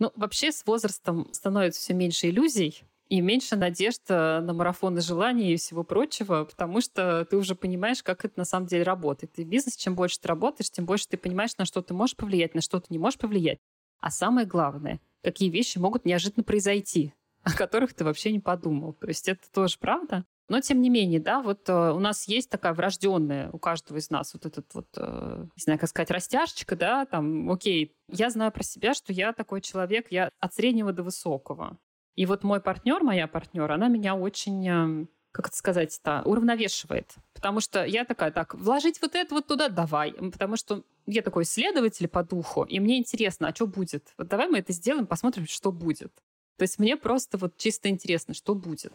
[0.00, 5.52] Ну, вообще с возрастом становится все меньше иллюзий, и меньше надежд э, на марафоны желаний
[5.52, 9.36] и всего прочего, потому что ты уже понимаешь, как это на самом деле работает.
[9.38, 12.16] И в бизнесе, чем больше ты работаешь, тем больше ты понимаешь, на что ты можешь
[12.16, 13.58] повлиять, на что ты не можешь повлиять.
[13.98, 18.92] А самое главное, какие вещи могут неожиданно произойти, о которых ты вообще не подумал.
[18.94, 20.24] То есть это тоже правда.
[20.50, 24.10] Но тем не менее, да, вот э, у нас есть такая врожденная у каждого из
[24.10, 28.50] нас вот этот вот, э, не знаю, как сказать, растяжечка, да, там, окей, я знаю
[28.50, 31.78] про себя, что я такой человек, я от среднего до высокого.
[32.16, 37.14] И вот мой партнер, моя партнер, она меня очень эм, как это сказать-то, уравновешивает.
[37.32, 40.14] Потому что я такая, так, вложить вот это вот туда, давай.
[40.14, 44.12] Потому что я такой исследователь по духу, и мне интересно, а что будет?
[44.18, 46.12] Вот давай мы это сделаем, посмотрим, что будет.
[46.56, 48.92] То есть мне просто вот чисто интересно, что будет.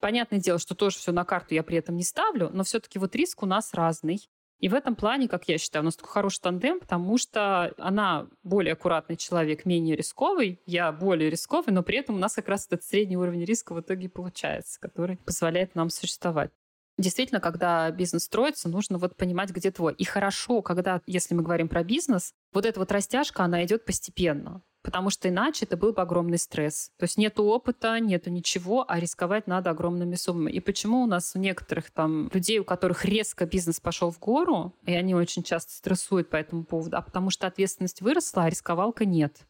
[0.00, 3.14] Понятное дело, что тоже все на карту я при этом не ставлю, но все-таки вот
[3.14, 4.28] риск у нас разный.
[4.58, 8.26] И в этом плане, как я считаю, у нас такой хороший тандем, потому что она
[8.42, 12.66] более аккуратный человек, менее рисковый, я более рисковый, но при этом у нас как раз
[12.66, 16.50] этот средний уровень риска в итоге получается, который позволяет нам существовать.
[16.98, 19.94] Действительно, когда бизнес строится, нужно вот понимать, где твой.
[19.94, 24.62] И хорошо, когда, если мы говорим про бизнес, вот эта вот растяжка, она идет постепенно
[24.82, 26.92] потому что иначе это был бы огромный стресс.
[26.98, 30.52] То есть нету опыта, нету ничего, а рисковать надо огромными суммами.
[30.52, 34.74] И почему у нас у некоторых там людей, у которых резко бизнес пошел в гору,
[34.86, 39.04] и они очень часто стрессуют по этому поводу, а потому что ответственность выросла, а рисковалка
[39.04, 39.46] нет.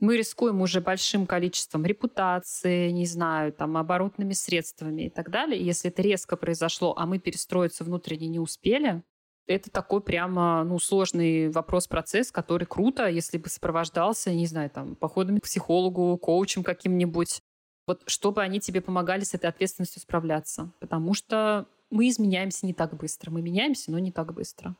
[0.00, 5.60] Мы рискуем уже большим количеством репутации, не знаю, там, оборотными средствами и так далее.
[5.60, 9.04] И если это резко произошло, а мы перестроиться внутренне не успели,
[9.46, 15.38] это такой прямо, ну, сложный вопрос-процесс, который круто, если бы сопровождался, не знаю, там, походами
[15.38, 17.40] к психологу, коучем каким-нибудь.
[17.86, 20.72] Вот чтобы они тебе помогали с этой ответственностью справляться.
[20.80, 23.30] Потому что мы изменяемся не так быстро.
[23.30, 24.76] Мы меняемся, но не так быстро.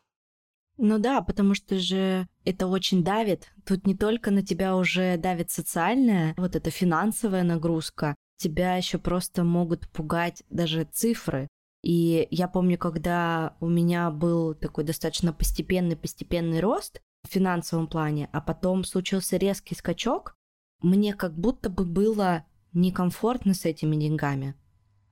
[0.79, 3.53] Ну да, потому что же это очень давит.
[3.67, 9.45] Тут не только на тебя уже давит социальная, вот эта финансовая нагрузка, тебя еще просто
[9.45, 11.49] могут пугать даже цифры.
[11.83, 18.41] И я помню, когда у меня был такой достаточно постепенный-постепенный рост в финансовом плане, а
[18.41, 20.37] потом случился резкий скачок,
[20.81, 24.55] мне как будто бы было некомфортно с этими деньгами.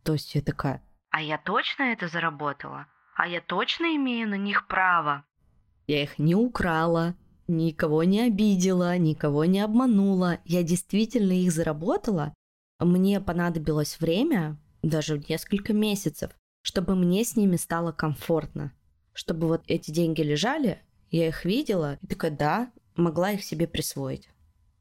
[0.04, 2.86] То есть я такая, а я точно это заработала?
[3.16, 5.24] А я точно имею на них право?
[5.86, 7.16] Я их не украла,
[7.48, 10.38] никого не обидела, никого не обманула.
[10.44, 12.32] Я действительно их заработала.
[12.78, 16.30] Мне понадобилось время, даже несколько месяцев,
[16.62, 18.72] чтобы мне с ними стало комфортно.
[19.12, 24.28] Чтобы вот эти деньги лежали, я их видела, и такая, да, могла их себе присвоить.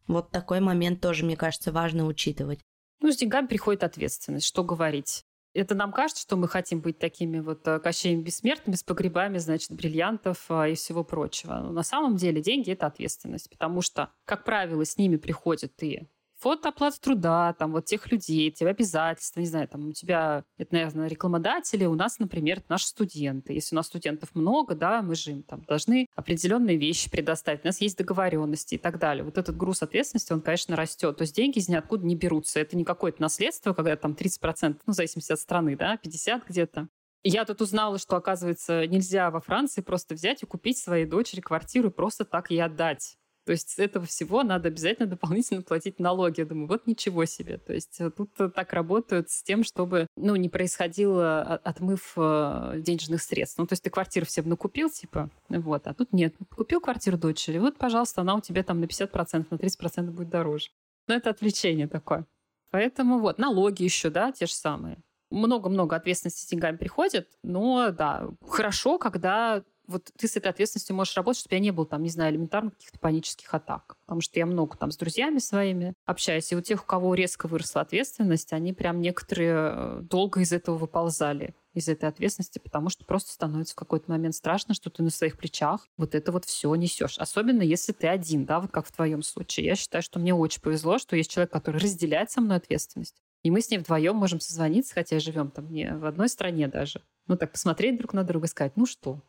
[0.08, 2.60] Вот такой момент тоже, мне кажется, важно учитывать.
[3.02, 5.24] Ну, с деньгами приходит ответственность, что говорить.
[5.54, 9.72] Это нам кажется, что мы хотим быть такими вот э, кощеями бессмертными с погребами, значит,
[9.72, 11.56] бриллиантов а, и всего прочего.
[11.56, 16.08] Но на самом деле деньги— это ответственность, потому что, как правило, с ними приходят и
[16.40, 20.74] фото оплата труда, там, вот тех людей, тебе обязательства, не знаю, там, у тебя, это,
[20.74, 23.54] наверное, рекламодатели, у нас, например, наши студенты.
[23.54, 27.68] Если у нас студентов много, да, мы же им там должны определенные вещи предоставить, у
[27.68, 29.24] нас есть договоренности и так далее.
[29.24, 31.18] Вот этот груз ответственности, он, конечно, растет.
[31.18, 32.60] То есть деньги из ниоткуда не берутся.
[32.60, 36.88] Это не какое-то наследство, когда там 30%, ну, в зависимости от страны, да, 50 где-то.
[37.24, 41.90] Я тут узнала, что, оказывается, нельзя во Франции просто взять и купить своей дочери квартиру
[41.90, 43.18] и просто так ей отдать.
[43.50, 46.42] То есть с этого всего надо обязательно дополнительно платить налоги.
[46.42, 47.58] Я думаю, вот ничего себе.
[47.58, 52.14] То есть э, тут э, так работают с тем, чтобы ну, не происходил а, отмыв
[52.16, 53.58] э, денежных средств.
[53.58, 56.36] Ну, то есть ты квартиру всем накупил, типа, вот, а тут нет.
[56.56, 60.70] Купил квартиру дочери, вот, пожалуйста, она у тебя там на 50%, на 30% будет дороже.
[61.08, 62.28] Но это отвлечение такое.
[62.70, 65.00] Поэтому вот, налоги еще, да, те же самые.
[65.32, 71.18] Много-много ответственности с деньгами приходит, но да, хорошо, когда вот ты с этой ответственностью можешь
[71.18, 73.98] работать, чтобы я не было там, не знаю, элементарно каких-то панических атак.
[74.06, 77.48] Потому что я много там с друзьями своими общаюсь, и у тех, у кого резко
[77.48, 83.06] выросла ответственность, они прям некоторые э, долго из этого выползали из этой ответственности, потому что
[83.06, 86.74] просто становится в какой-то момент страшно, что ты на своих плечах вот это вот все
[86.76, 87.18] несешь.
[87.18, 89.66] Особенно если ты один, да, вот как в твоем случае.
[89.66, 93.16] Я считаю, что мне очень повезло, что есть человек, который разделяет со мной ответственность.
[93.42, 97.02] И мы с ней вдвоем можем созвониться, хотя живем там не в одной стране даже.
[97.28, 99.22] Ну так посмотреть друг на друга и сказать, ну что,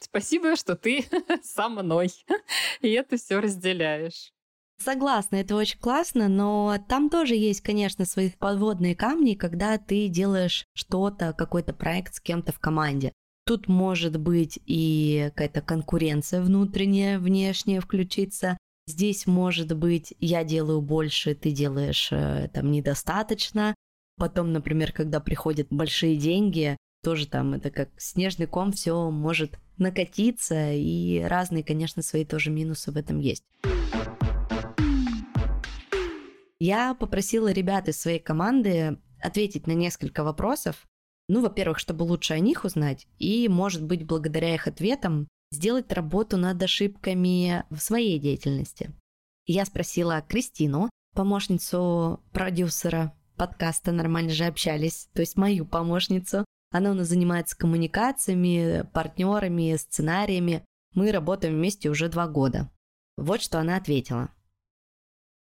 [0.00, 1.06] Спасибо, что ты
[1.42, 2.10] со мной
[2.80, 4.32] и это все разделяешь.
[4.78, 10.66] Согласна, это очень классно, но там тоже есть, конечно, свои подводные камни, когда ты делаешь
[10.74, 13.12] что-то, какой-то проект с кем-то в команде.
[13.46, 18.58] Тут может быть и какая-то конкуренция внутренняя, внешняя включиться.
[18.86, 23.74] Здесь может быть я делаю больше, ты делаешь э, там недостаточно.
[24.16, 30.72] Потом, например, когда приходят большие деньги, тоже там это как снежный ком, все может накатиться,
[30.72, 33.44] и разные, конечно, свои тоже минусы в этом есть.
[36.58, 40.86] Я попросила ребят из своей команды ответить на несколько вопросов.
[41.28, 46.36] Ну, во-первых, чтобы лучше о них узнать, и, может быть, благодаря их ответам сделать работу
[46.36, 48.94] над ошибками в своей деятельности.
[49.46, 56.44] Я спросила Кристину, помощницу продюсера подкаста «Нормально же общались», то есть мою помощницу,
[56.74, 60.64] она у нас занимается коммуникациями, партнерами, сценариями.
[60.92, 62.68] Мы работаем вместе уже два года.
[63.16, 64.30] Вот что она ответила.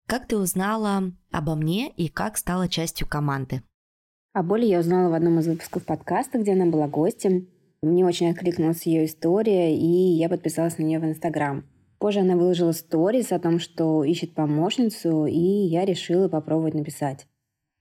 [0.06, 3.62] Как ты узнала обо мне и как стала частью команды?
[4.32, 7.46] О боли я узнала в одном из выпусков подкаста, где она была гостем.
[7.82, 11.62] Мне очень откликнулась ее история, и я подписалась на нее в Инстаграм.
[11.98, 17.26] Позже она выложила сторис о том, что ищет помощницу, и я решила попробовать написать.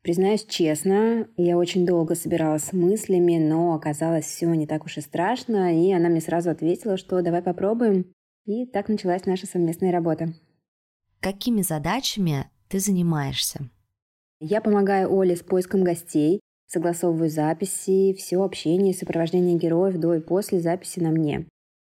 [0.08, 5.02] Признаюсь честно, я очень долго собиралась с мыслями, но оказалось все не так уж и
[5.02, 8.06] страшно, и она мне сразу ответила, что давай попробуем.
[8.46, 10.34] И так началась наша совместная работа.
[11.20, 13.70] Какими задачами ты занимаешься?
[14.40, 20.22] Я помогаю Оле с поиском гостей, согласовываю записи, все общение и сопровождение героев до и
[20.22, 21.50] после записи на мне.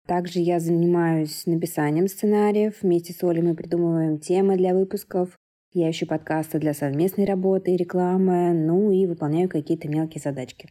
[0.06, 2.80] Также я занимаюсь написанием сценариев.
[2.80, 5.36] Вместе с Олей мы придумываем темы для выпусков.
[5.76, 10.70] Я ищу подкасты для совместной работы и рекламы, ну и выполняю какие-то мелкие задачки.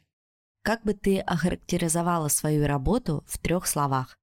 [0.61, 4.17] Как бы ты охарактеризовала свою работу в трех словах?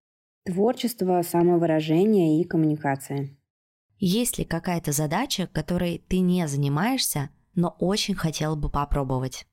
[0.47, 3.29] Творчество, самовыражение и коммуникация.
[3.99, 9.45] Есть ли какая-то задача, которой ты не занимаешься, но очень хотела бы попробовать?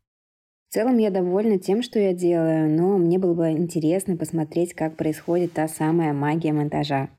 [0.70, 4.96] В целом я довольна тем, что я делаю, но мне было бы интересно посмотреть, как
[4.96, 7.10] происходит та самая магия монтажа.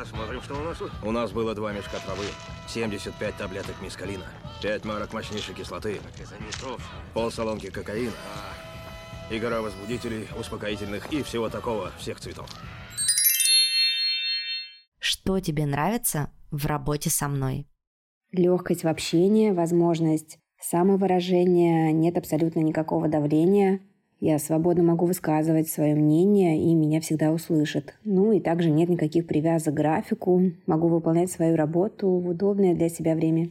[0.00, 0.90] Посмотрим, что у нас тут.
[1.02, 2.24] У нас было два мешка травы,
[2.68, 4.24] 75 таблеток мискалина,
[4.62, 6.00] 5 марок мощнейшей кислоты,
[7.12, 8.14] пол салонки кокаина,
[9.30, 12.48] и гора возбудителей, успокоительных и всего такого, всех цветов.
[14.98, 17.68] Что тебе нравится в работе со мной?
[18.32, 23.80] Легкость в общении, возможность самовыражения, нет абсолютно никакого давления.
[24.20, 27.94] Я свободно могу высказывать свое мнение, и меня всегда услышат.
[28.04, 30.42] Ну и также нет никаких привязок к графику.
[30.66, 33.50] Могу выполнять свою работу в удобное для себя время.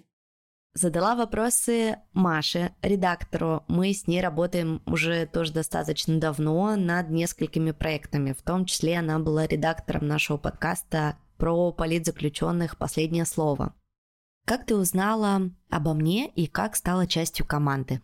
[0.75, 3.63] Задала вопросы Маше, редактору.
[3.67, 8.33] Мы с ней работаем уже тоже достаточно давно над несколькими проектами.
[8.33, 13.73] В том числе она была редактором нашего подкаста про политзаключенных «Последнее слово».
[14.45, 18.01] Как ты узнала обо мне и как стала частью команды?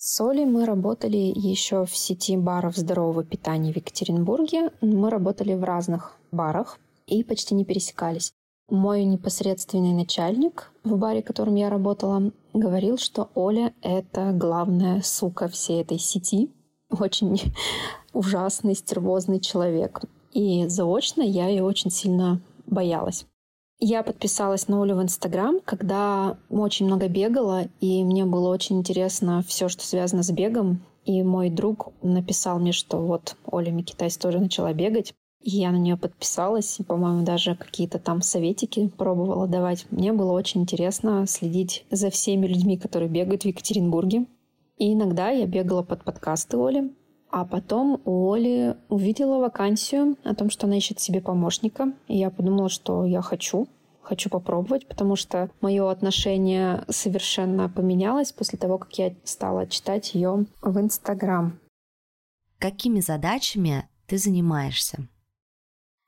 [0.00, 4.70] С Олей мы работали еще в сети баров здорового питания в Екатеринбурге.
[4.80, 6.78] Мы работали в разных барах
[7.08, 8.32] и почти не пересекались.
[8.70, 15.48] Мой непосредственный начальник в баре, в котором я работала, говорил, что Оля— это главная сука
[15.48, 16.52] всей этой сети.
[16.90, 17.52] Очень
[18.12, 20.02] ужасный, стервозный человек.
[20.32, 23.26] И заочно я ее очень сильно боялась.
[23.80, 29.44] Я подписалась на Олю в Инстаграм, когда очень много бегала, и мне было очень интересно
[29.46, 30.80] все, что связано с бегом.
[31.04, 35.14] И мой друг написал мне, что вот Оля Микитайс тоже начала бегать.
[35.40, 39.86] И я на нее подписалась, и, по-моему, даже какие-то там советики пробовала давать.
[39.92, 44.26] Мне было очень интересно следить за всеми людьми, которые бегают в Екатеринбурге.
[44.76, 46.92] И иногда я бегала под подкасты Оли.
[47.30, 51.92] А потом у Оли увидела вакансию о том, что она ищет себе помощника.
[52.06, 53.68] И я подумала, что я хочу,
[54.00, 60.46] хочу попробовать, потому что мое отношение совершенно поменялось после того, как я стала читать ее
[60.62, 61.58] в Инстаграм.
[62.58, 65.06] Какими задачами ты занимаешься?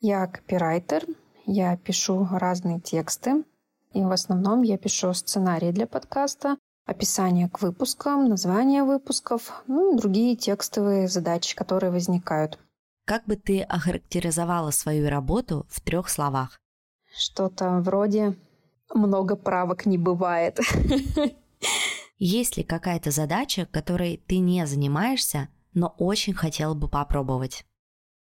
[0.00, 1.04] Я копирайтер,
[1.44, 3.44] я пишу разные тексты,
[3.92, 6.56] и в основном я пишу сценарии для подкаста,
[6.90, 12.58] описание к выпускам, название выпусков, ну и другие текстовые задачи, которые возникают.
[13.04, 16.60] Как бы ты охарактеризовала свою работу в трех словах?
[17.16, 18.36] Что-то вроде
[18.92, 20.58] «много правок не бывает».
[22.18, 27.64] Есть ли какая-то задача, которой ты не занимаешься, но очень хотела бы попробовать?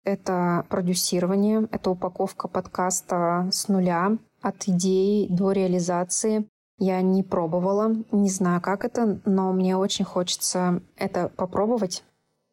[0.05, 6.49] Это продюсирование, это упаковка подкаста с нуля, от идеи до реализации.
[6.79, 12.05] Я не пробовала, не знаю, как это, но мне очень хочется это попробовать.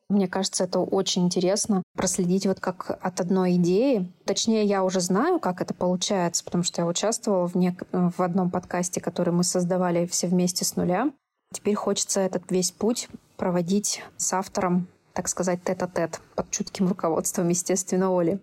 [0.09, 4.11] Мне кажется, это очень интересно проследить вот как от одной идеи.
[4.26, 7.84] Точнее, я уже знаю, как это получается, потому что я участвовала в, нек...
[7.91, 11.11] в одном подкасте, который мы создавали все вместе с нуля.
[11.51, 18.15] Теперь хочется этот весь путь проводить с автором, так сказать, тет-а-тет, под чутким руководством, естественно,
[18.15, 18.39] Оли.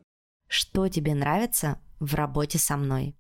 [0.49, 3.17] Что тебе нравится в работе со мной?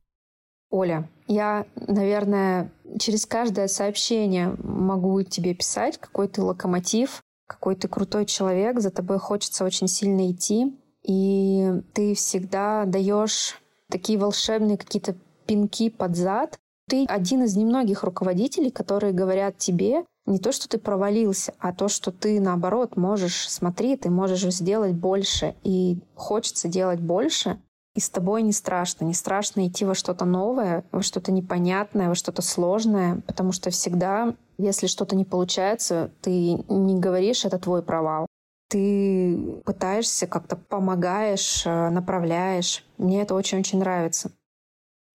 [0.71, 8.27] Оля, я, наверное, через каждое сообщение могу тебе писать, какой ты локомотив, какой ты крутой
[8.27, 13.61] человек, за тобой хочется очень сильно идти, и ты всегда даешь
[13.91, 15.17] такие волшебные какие-то
[15.47, 16.59] пинки под зад.
[16.89, 21.89] Ты один из немногих руководителей, которые говорят тебе не то, что ты провалился, а то,
[21.89, 27.61] что ты, наоборот, можешь, смотри, ты можешь сделать больше, и хочется делать больше,
[27.95, 29.05] и с тобой не страшно.
[29.05, 34.35] Не страшно идти во что-то новое, во что-то непонятное, во что-то сложное, потому что всегда,
[34.59, 38.27] если что-то не получается, ты не говоришь, это твой провал.
[38.69, 42.85] Ты пытаешься как-то помогаешь, э, направляешь.
[42.97, 44.33] Мне это очень-очень нравится.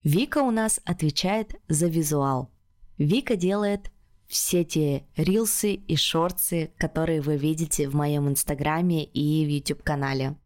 [0.04, 2.50] Вика у нас отвечает за визуал.
[2.98, 3.90] Вика делает
[4.28, 10.36] все те рилсы и шорты, которые вы видите в моем инстаграме и в YouTube канале.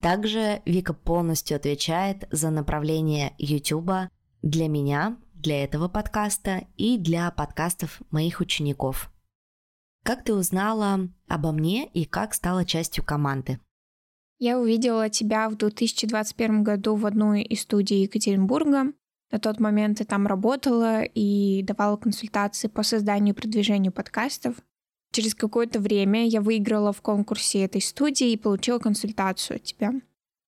[0.00, 4.10] Также Вика полностью отвечает за направление YouTube
[4.42, 9.10] для меня, для этого подкаста и для подкастов моих учеников.
[10.04, 13.58] Как ты узнала обо мне и как стала частью команды?
[14.38, 18.92] Я увидела тебя в 2021 году в одной из студий Екатеринбурга.
[19.32, 24.54] На тот момент ты там работала и давала консультации по созданию и продвижению подкастов.
[25.12, 29.92] Через какое-то время я выиграла в конкурсе этой студии и получила консультацию от тебя.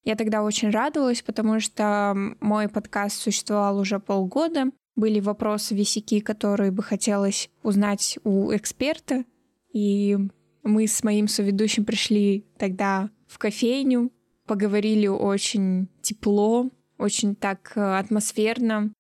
[0.05, 4.67] Я тогда очень радовалась, потому что мой подкаст существовал уже полгода.
[4.97, 9.25] Были вопросы, висяки, которые бы хотелось узнать у эксперта.
[9.73, 10.17] И
[10.63, 14.11] мы с моим соведущим пришли тогда в кофейню,
[14.47, 18.93] поговорили очень тепло, очень так э, атмосферно.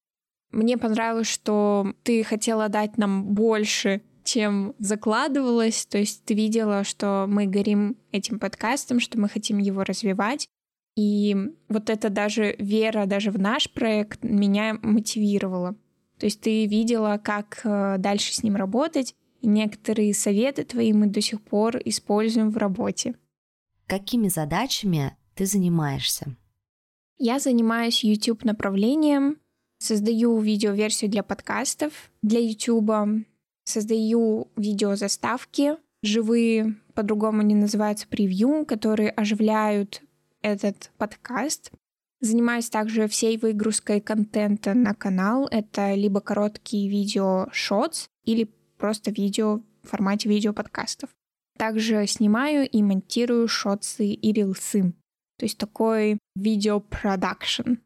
[0.52, 5.86] Мне понравилось, что ты хотела дать нам больше, чем закладывалось.
[5.86, 10.48] То есть ты видела, что мы горим этим подкастом, что мы хотим его развивать.
[10.96, 11.36] И
[11.68, 15.76] вот это даже вера даже в наш проект меня мотивировала.
[16.18, 21.06] То есть ты видела, как э, дальше с ним работать, и некоторые советы твои мы
[21.06, 23.14] до сих пор используем в работе.
[23.86, 26.36] Какими задачами ты занимаешься?
[27.16, 29.38] Я занимаюсь YouTube направлением,
[29.78, 33.24] создаю видеоверсию для подкастов, для YouTube,
[33.64, 40.02] создаю видеозаставки, живые, по-другому они называются превью, которые оживляют
[40.42, 41.70] этот подкаст.
[42.20, 45.48] Занимаюсь также всей выгрузкой контента на канал.
[45.50, 51.08] Это либо короткие видео шотс или просто видео в формате видео-подкастов.
[51.56, 54.92] Также снимаю и монтирую шотсы и рилсы.
[55.38, 57.76] То есть такой видеопродакшн.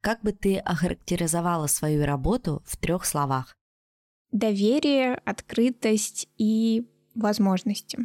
[0.00, 3.56] Как бы ты охарактеризовала свою работу в трех словах?
[4.32, 7.98] Доверие, открытость и возможности.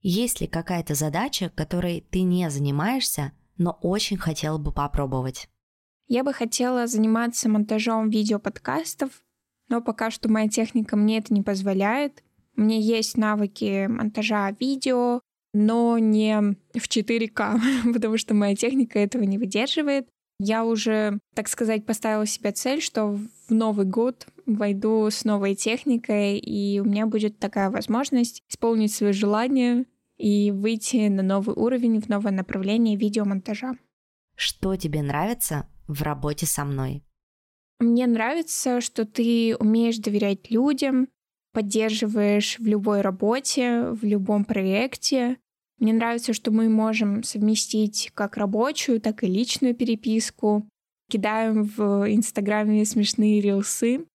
[0.00, 5.48] Есть ли какая-то задача, которой ты не занимаешься, но очень хотела бы попробовать?
[6.08, 9.22] Я бы хотела заниматься монтажом видеоподкастов,
[9.68, 12.22] но пока что моя техника мне это не позволяет.
[12.56, 15.20] У меня есть навыки монтажа видео,
[15.54, 17.60] но не в 4К,
[17.94, 20.08] потому что моя техника этого не выдерживает.
[20.38, 26.38] Я уже, так сказать, поставила себе цель, что в Новый год войду с новой техникой,
[26.38, 29.86] и у меня будет такая возможность исполнить свои желания
[30.18, 33.76] и выйти на новый уровень, в новое направление видеомонтажа.
[34.36, 37.02] Что тебе нравится в работе со мной?
[37.80, 41.08] Мне нравится, что ты умеешь доверять людям,
[41.52, 45.38] поддерживаешь в любой работе, в любом проекте.
[45.78, 50.68] Мне нравится, что мы можем совместить как рабочую, так и личную переписку.
[51.10, 54.06] Кидаем в Инстаграме смешные рилсы.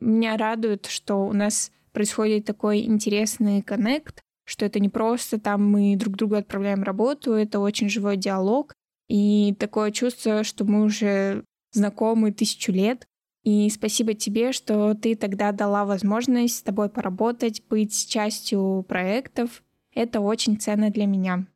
[0.00, 5.96] Меня радует, что у нас происходит такой интересный коннект, что это не просто там мы
[5.96, 8.74] друг другу отправляем работу, это очень живой диалог.
[9.08, 13.06] И такое чувство, что мы уже знакомы тысячу лет,
[13.46, 19.62] и спасибо тебе, что ты тогда дала возможность с тобой поработать, быть частью проектов.
[19.94, 21.46] Это очень ценно для меня.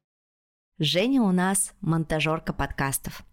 [0.79, 3.25] Женя у нас монтажерка подкастов.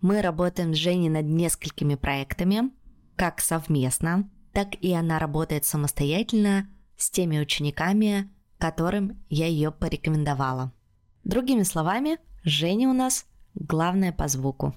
[0.00, 2.70] Мы работаем с Женей над несколькими проектами,
[3.16, 10.72] как совместно, так и она работает самостоятельно с теми учениками, которым я ее порекомендовала.
[11.24, 14.74] Другими словами, Женя у нас главная по звуку.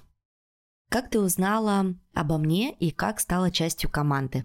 [0.90, 4.44] Как ты узнала обо мне и как стала частью команды?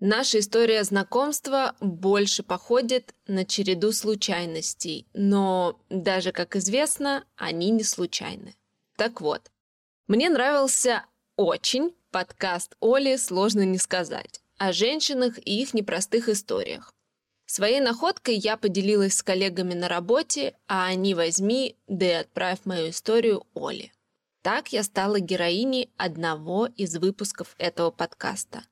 [0.00, 8.54] Наша история знакомства больше походит на череду случайностей, но даже, как известно, они не случайны.
[8.96, 9.50] Так вот,
[10.06, 11.04] мне нравился
[11.36, 16.92] очень подкаст Оли «Сложно не сказать» о женщинах и их непростых историях.
[17.46, 22.90] Своей находкой я поделилась с коллегами на работе, а они возьми, да и отправь мою
[22.90, 23.92] историю Оле.
[24.42, 28.64] Так я стала героиней одного из выпусков этого подкаста.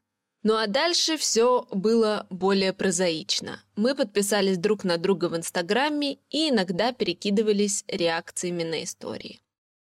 [0.42, 3.62] Ну а дальше все было более прозаично.
[3.74, 9.40] Мы подписались друг на друга в Инстаграме и иногда перекидывались реакциями на истории.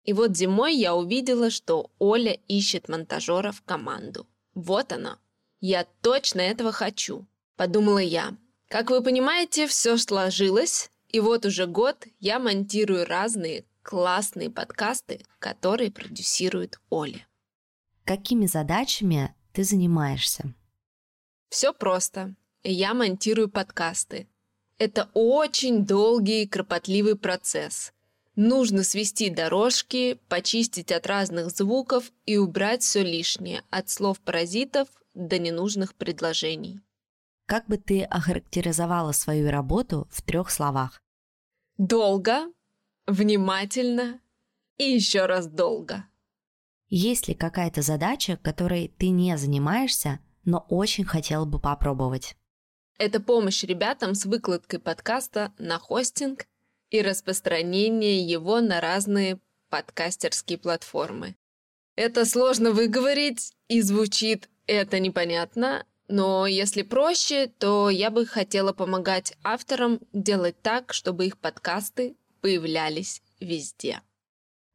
[0.07, 4.25] И вот зимой я увидела, что Оля ищет монтажера в команду.
[4.55, 5.19] Вот она.
[5.59, 7.27] Я точно этого хочу,
[7.57, 8.37] подумала я.
[8.69, 15.91] Как вы понимаете, все сложилось, и вот уже год я монтирую разные классные подкасты, которые
[15.91, 17.27] продюсирует Оля.
[18.05, 20.53] Какими задачами ты занимаешься?
[21.49, 22.33] Все просто.
[22.63, 24.29] Я монтирую подкасты.
[24.77, 27.91] Это очень долгий и кропотливый процесс.
[28.39, 35.39] Нужно свести дорожки, почистить от разных звуков и убрать все лишнее, от слов паразитов до
[35.39, 36.81] ненужных предложений.
[37.47, 41.01] Как бы ты охарактеризовала свою работу в трех словах?
[41.79, 42.43] Долго,
[43.07, 44.19] внимательно
[44.77, 46.05] и еще раз долго.
[46.89, 52.37] Есть ли какая-то задача, которой ты не занимаешься, но очень хотела бы попробовать?
[52.99, 56.45] Это помощь ребятам с выкладкой подкаста на хостинг
[56.89, 61.35] и распространение его на разные подкастерские платформы.
[61.95, 69.33] Это сложно выговорить и звучит это непонятно, но если проще, то я бы хотела помогать
[69.43, 74.01] авторам делать так, чтобы их подкасты появлялись везде.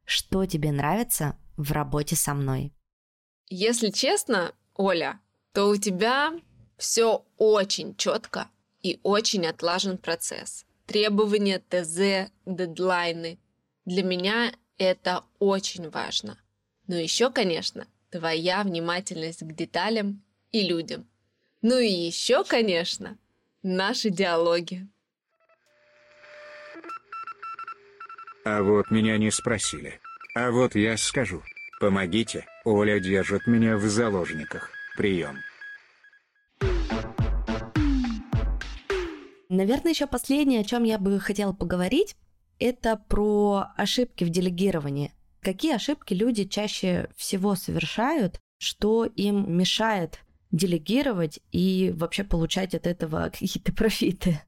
[0.05, 2.73] Что тебе нравится в работе со мной?
[3.49, 5.19] Если честно, Оля,
[5.53, 6.33] то у тебя
[6.77, 8.49] все очень четко
[8.81, 10.65] и очень отлажен процесс.
[10.85, 13.39] Требования, ТЗ, дедлайны.
[13.85, 16.37] Для меня это очень важно.
[16.87, 21.07] Но еще, конечно, твоя внимательность к деталям и людям.
[21.61, 23.17] Ну и еще, конечно,
[23.61, 24.87] наши диалоги.
[28.45, 30.01] А вот меня не спросили.
[30.35, 31.41] А вот я скажу.
[31.79, 34.69] Помогите, Оля держит меня в заложниках.
[34.97, 35.37] Прием.
[39.53, 42.15] Наверное, еще последнее, о чем я бы хотела поговорить,
[42.57, 45.13] это про ошибки в делегировании.
[45.41, 53.29] Какие ошибки люди чаще всего совершают, что им мешает делегировать и вообще получать от этого
[53.39, 54.41] какие-то профиты?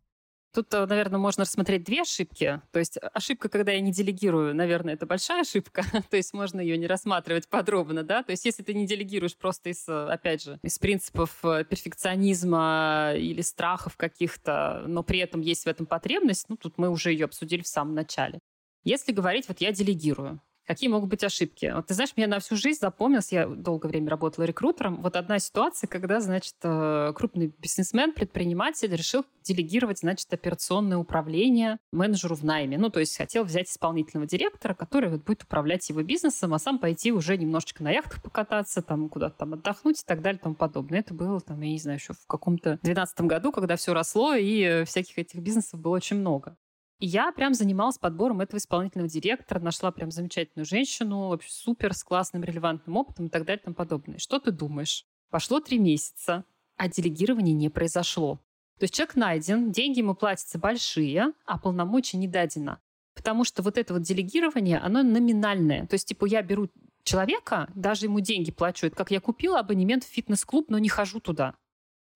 [0.55, 2.61] Тут, э, наверное, можно рассмотреть две ошибки.
[2.71, 5.83] То есть ошибка, когда я не делегирую, наверное, это большая ошибка.
[6.09, 8.23] То есть можно ее не рассматривать подробно, да.
[8.23, 13.11] То есть если ты не делегируешь просто из, э, опять же, из принципов э, перфекционизма
[13.17, 17.25] или страхов каких-то, но при этом есть в этом потребность, ну, тут мы уже ее
[17.25, 18.39] обсудили в самом начале.
[18.85, 21.72] Если говорить, вот я делегирую, Какие могут быть ошибки?
[21.76, 25.38] Вот ты знаешь, мне на всю жизнь запомнилось, я долгое время работала рекрутером, вот одна
[25.39, 32.80] ситуация, когда, значит, э, крупный бизнесмен, предприниматель решил делегировать, значит, операционное управление менеджеру в найме.
[32.80, 36.80] Ну, то есть хотел взять исполнительного директора, который вот будет управлять его бизнесом, а сам
[36.80, 40.55] пойти уже немножечко на яхтах покататься, там куда-то там отдохнуть и так далее и тому
[40.55, 40.99] подобное.
[40.99, 44.61] Это было там, я не знаю, еще в каком-то 12 году, когда все росло, и
[44.61, 46.57] э, всяких этих бизнесов было очень много.
[46.99, 52.43] Я прям занималась подбором этого исполнительного директора, нашла прям замечательную женщину, вообще супер, с классным,
[52.43, 54.17] релевантным опытом и так далее и тому подобное.
[54.17, 55.05] Что ты думаешь?
[55.29, 56.45] Пошло три месяца,
[56.77, 58.39] а делегирование не произошло.
[58.79, 62.79] То есть человек найден, деньги ему платятся большие, а полномочия не дадено.
[63.13, 65.87] Потому что вот это вот делегирование, оно номинальное.
[65.87, 66.69] То есть, типа, я беру
[67.03, 68.87] человека, даже ему деньги плачу.
[68.87, 71.55] Это как я купила абонемент в фитнес-клуб, но не хожу туда.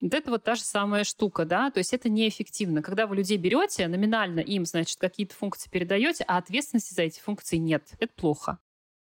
[0.02, 2.82] Вот это вот та же самая штука, да, то есть это неэффективно.
[2.82, 7.58] Когда вы людей берете, номинально им, значит, какие-то функции передаете, а ответственности за эти функции
[7.58, 7.90] нет.
[8.00, 8.60] Это плохо.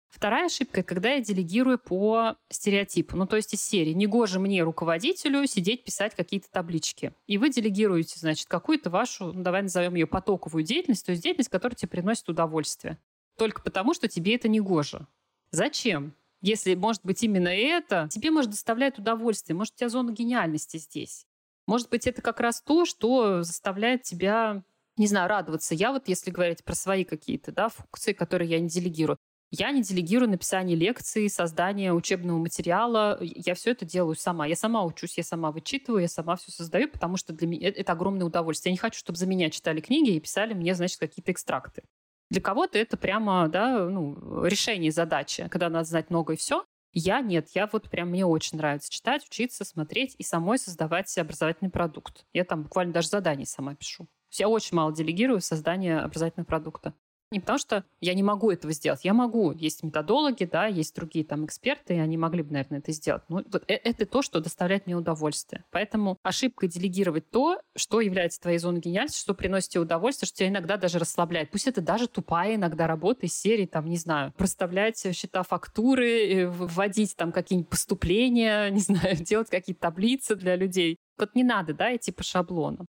[0.08, 3.18] Вторая ошибка– когда я делегирую по стереотипу.
[3.18, 7.14] Ну, то есть из серии «Негоже мне, руководителю, сидеть, писать какие-то таблички».
[7.28, 11.50] И вы делегируете, значит, какую-то вашу, ну, давай назовем ее потоковую деятельность, то есть деятельность,
[11.50, 12.98] которая тебе приносит удовольствие.
[13.38, 15.06] Только потому, что тебе это негоже.
[15.52, 16.14] Зачем?
[16.48, 21.26] Если, может быть, именно это тебе может доставлять удовольствие, может, у тебя зона гениальности здесь.
[21.68, 24.64] Может быть, это как раз то, что заставляет тебя,
[24.96, 25.76] не знаю, радоваться.
[25.76, 29.18] Я вот, если говорить про свои какие-то да, функции, которые я не делегирую,
[29.52, 33.18] я не делегирую написание лекций, создание учебного материала.
[33.22, 34.46] Я все это делаю сама.
[34.46, 37.92] Я сама учусь, я сама вычитываю, я сама все создаю, потому что для меня это
[37.92, 38.72] огромное удовольствие.
[38.72, 41.84] Я не хочу, чтобы за меня читали книги и писали мне, значит, какие-то экстракты.
[42.30, 46.66] Для кого-то это прямо да, ну, решение задачи, когда надо знать много и все.
[46.94, 51.70] Я нет, я вот прям мне очень нравится читать, учиться, смотреть и самой создавать образовательный
[51.70, 52.26] продукт.
[52.34, 54.08] Я там буквально даже задания сама пишу.
[54.32, 56.94] Я очень мало делегирую создание образовательного продукта.
[57.30, 59.04] Не потому что я не могу этого сделать.
[59.04, 59.52] Я могу.
[59.52, 63.24] Есть методологи, да, есть другие там эксперты, и они могли бы, наверное, это сделать.
[63.28, 65.66] Но вот э, это то, что доставляет мне удовольствие.
[65.72, 70.48] Поэтому ошибка делегировать то, что является твоей зоной гениальности, что приносит тебе удовольствие, что тебя
[70.48, 71.52] иногда даже расслабляет.
[71.52, 76.48] Пусть это даже тупая иногда работа из серии, там, не знаю, проставлять счета фактуры, э,
[76.48, 80.96] вводить там какие-нибудь поступления, не знаю, делать какие-то таблицы для людей.
[81.18, 82.86] Вот не надо, да, идти по шаблону.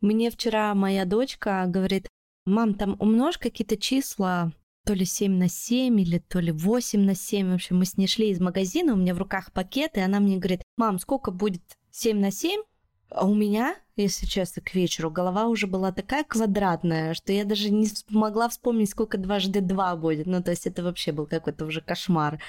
[0.00, 2.08] Мне вчера моя дочка говорит,
[2.46, 4.52] мам, там умножь какие-то числа,
[4.84, 7.50] то ли 7 на 7 или то ли 8 на 7.
[7.50, 10.20] В общем, мы с ней шли из магазина, у меня в руках пакет, и она
[10.20, 12.62] мне говорит, мам, сколько будет 7 на 7?
[13.10, 17.70] А у меня, если честно, к вечеру голова уже была такая квадратная, что я даже
[17.70, 20.26] не могла вспомнить, сколько дважды два будет.
[20.26, 22.40] Ну, то есть это вообще был какой-то уже кошмар.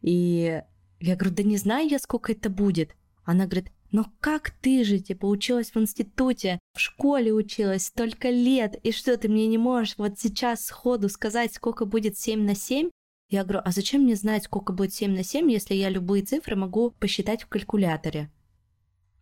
[0.00, 0.62] И
[1.00, 2.94] я говорю, да не знаю я, сколько это будет.
[3.24, 8.74] Она говорит, Но как ты же, типа, училась в институте, в школе училась столько лет,
[8.82, 12.88] и что ты мне не можешь вот сейчас сходу сказать, сколько будет 7 на 7?
[13.28, 16.56] Я говорю, а зачем мне знать, сколько будет 7 на 7, если я любые цифры
[16.56, 18.30] могу посчитать в калькуляторе?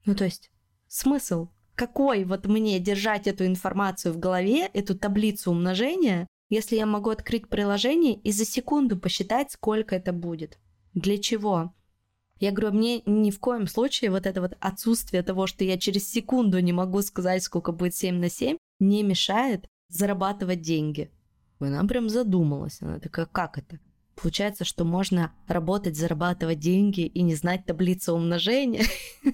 [0.05, 0.53] Ну, то есть,
[0.87, 1.49] смысл?
[1.75, 7.49] Какой вот мне держать эту информацию в голове, эту таблицу умножения, если я могу открыть
[7.49, 10.59] приложение и за секунду посчитать, сколько это будет?
[10.95, 11.73] Для чего?
[12.41, 16.11] Я говорю, мне ни в коем случае вот это вот отсутствие того, что я через
[16.11, 21.11] секунду не могу сказать, сколько будет 7 на 7, не мешает зарабатывать деньги.
[21.61, 22.80] И она прям задумалась.
[22.80, 23.78] Она такая, как это?
[24.16, 28.84] Получается, что можно работать, зарабатывать деньги и не знать таблицу умножения.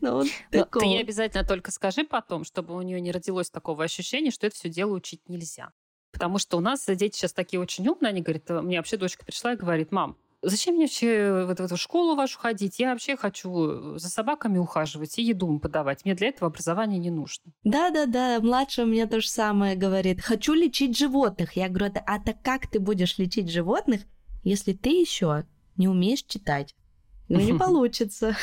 [0.00, 4.46] Ну, ты ей обязательно только скажи потом, чтобы у нее не родилось такого ощущения, что
[4.46, 5.72] это все дело учить нельзя.
[6.12, 9.52] Потому что у нас дети сейчас такие очень умные, они говорят, мне вообще дочка пришла
[9.52, 12.78] и говорит, мам, зачем мне вообще в эту школу вашу ходить?
[12.78, 16.04] Я вообще хочу за собаками ухаживать и еду им подавать.
[16.04, 17.52] Мне для этого образование не нужно.
[17.64, 20.20] Да-да-да, младшая у меня то же самое говорит.
[20.20, 21.56] Хочу лечить животных.
[21.56, 24.02] Я говорю, а так как ты будешь лечить животных,
[24.42, 25.44] если ты еще
[25.76, 26.74] не умеешь читать?
[27.28, 28.36] Ну, не получится.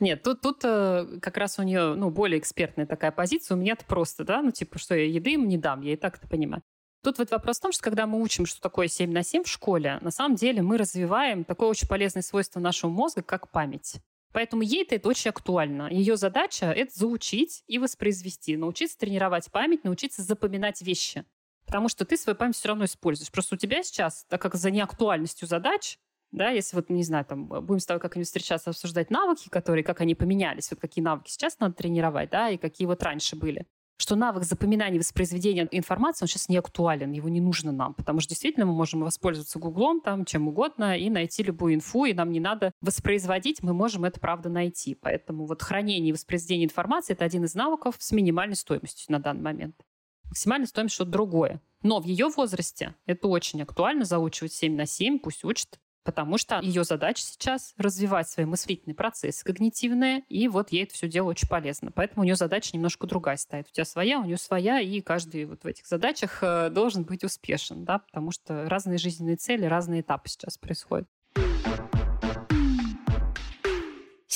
[0.00, 3.56] Нет, тут, тут э, как раз у нее ну, более экспертная такая позиция.
[3.56, 6.18] У меня-то просто, да, ну, типа, что я еды им не дам, я и так
[6.18, 6.62] это понимаю.
[7.08, 9.48] Тут вот вопрос в том, что когда мы учим, что такое 7 на 7 в
[9.48, 13.94] школе, на самом деле мы развиваем такое очень полезное свойство нашего мозга, как память.
[14.34, 15.88] Поэтому ей -то это очень актуально.
[15.90, 21.24] Ее задача— это заучить и воспроизвести, научиться тренировать память, научиться запоминать вещи.
[21.64, 23.32] Потому что ты свою память все равно используешь.
[23.32, 25.98] Просто у тебя сейчас, так как за неактуальностью задач,
[26.30, 30.02] да, если вот, не знаю, там, будем с тобой как-нибудь встречаться, обсуждать навыки, которые, как
[30.02, 33.66] они поменялись, вот какие навыки сейчас надо тренировать, да, и какие вот раньше были
[33.98, 38.20] что навык запоминания и воспроизведения информации, он сейчас не актуален, его не нужно нам, потому
[38.20, 42.30] что действительно мы можем воспользоваться Гуглом, там, чем угодно, и найти любую инфу, и нам
[42.30, 44.94] не надо воспроизводить, мы можем это, правда, найти.
[44.94, 49.42] Поэтому вот хранение и воспроизведение информации— это один из навыков с минимальной стоимостью на данный
[49.42, 49.76] момент.
[50.24, 51.60] Максимальная стоимость что-то другое.
[51.82, 56.60] Но в ее возрасте это очень актуально, заучивать 7 на 7, пусть учит потому что
[56.60, 61.48] ее задача сейчас развивать свои мыслительные процессы когнитивные, и вот ей это все дело очень
[61.48, 61.90] полезно.
[61.90, 63.68] Поэтому у нее задача немножко другая стоит.
[63.68, 67.24] У тебя своя, у нее своя, и каждый вот в этих задачах э, должен быть
[67.24, 71.08] успешен, да, потому что разные жизненные цели, разные этапы сейчас происходят.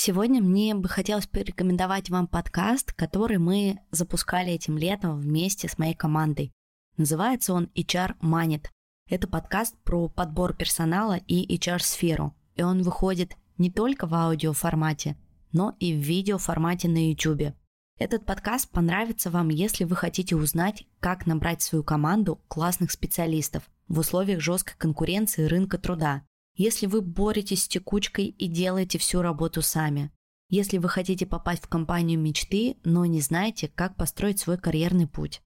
[0.05, 5.93] Сегодня мне бы хотелось порекомендовать вам подкаст, который мы запускали этим летом вместе с моей
[5.93, 6.51] командой.
[6.97, 8.65] Называется он HR Manit.
[9.09, 12.33] Это подкаст про подбор персонала и HR-сферу.
[12.55, 15.17] И он выходит не только в аудиоформате,
[15.51, 17.53] но и в видеоформате на YouTube.
[17.99, 23.99] Этот подкаст понравится вам, если вы хотите узнать, как набрать свою команду классных специалистов в
[23.99, 26.23] условиях жесткой конкуренции рынка труда.
[26.55, 30.11] Если вы боретесь с текучкой и делаете всю работу сами.
[30.49, 35.41] Если вы хотите попасть в компанию мечты, но не знаете, как построить свой карьерный путь.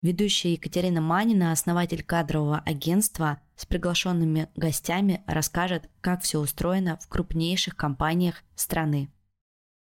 [0.00, 7.74] Ведущая Екатерина Манина, основатель кадрового агентства, с приглашенными гостями расскажет, как все устроено в крупнейших
[7.74, 9.10] компаниях страны.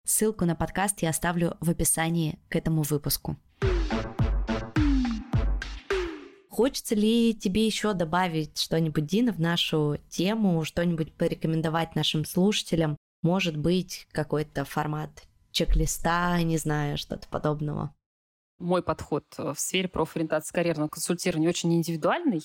[0.06, 3.36] Ссылку на подкаст я оставлю в описании к этому выпуску.
[6.50, 12.96] Хочется ли тебе еще добавить что-нибудь, Дина, в нашу тему, что-нибудь порекомендовать нашим слушателям?
[13.22, 17.94] Может быть, какой-то формат чек-листа, не знаю, что-то подобного?
[18.60, 22.42] Мой подход э, в сфере профориентации карьерного консультирования очень индивидуальный,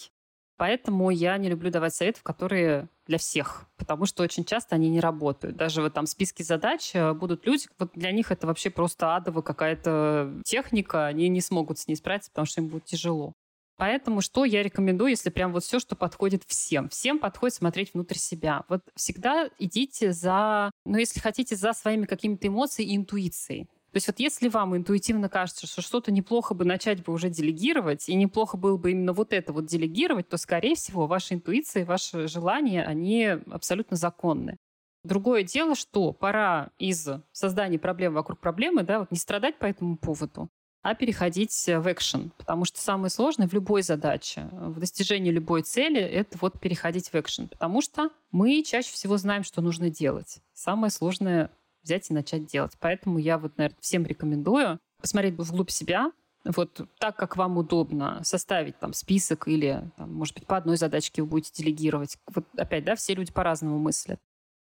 [0.57, 5.01] поэтому я не люблю давать советы, которые для всех, потому что очень часто они не
[5.01, 5.57] работают.
[5.57, 9.43] Даже в этом списке задач э, будут люди, вот для них это вообще просто адовая
[9.43, 13.33] какая-то техника, они не смогут с ней справиться, потому что им будет тяжело.
[13.81, 16.91] Поэтому что я рекомендую, если прям вот все, что подходит всем?
[16.91, 18.65] Всем подходит смотреть внутрь себя.
[18.69, 23.69] Вот всегда идите за, ну, если хотите, за своими какими-то эмоциями и интуицией.
[23.93, 28.09] То есть вот если вам интуитивно кажется, что что-то неплохо бы начать бы уже делегировать,
[28.09, 32.29] и неплохо было бы именно вот это вот делегировать, то, скорее всего, ваша интуиция, ваши
[32.29, 34.57] желания, они абсолютно законны.
[35.03, 39.97] Другое дело, что пора из создания проблем вокруг проблемы, да, вот не страдать по этому
[39.97, 40.51] поводу,
[40.83, 42.33] а переходить в экшен.
[42.37, 47.15] Потому что самое сложное в любой задаче, в достижении любой цели, это вот переходить в
[47.15, 47.49] экшен.
[47.49, 50.39] Потому что мы чаще всего знаем, что нужно делать.
[50.53, 51.51] Самое сложное
[51.83, 52.73] взять и начать делать.
[52.81, 56.13] Поэтому я вот, наверное, всем рекомендую посмотреть вглубь себя,
[56.45, 61.23] вот так, как вам удобно, составить там список или, там, может быть, по одной задачке
[61.23, 62.17] вы будете делегировать.
[62.35, 64.21] Вот опять, да, все люди по-разному мыслят.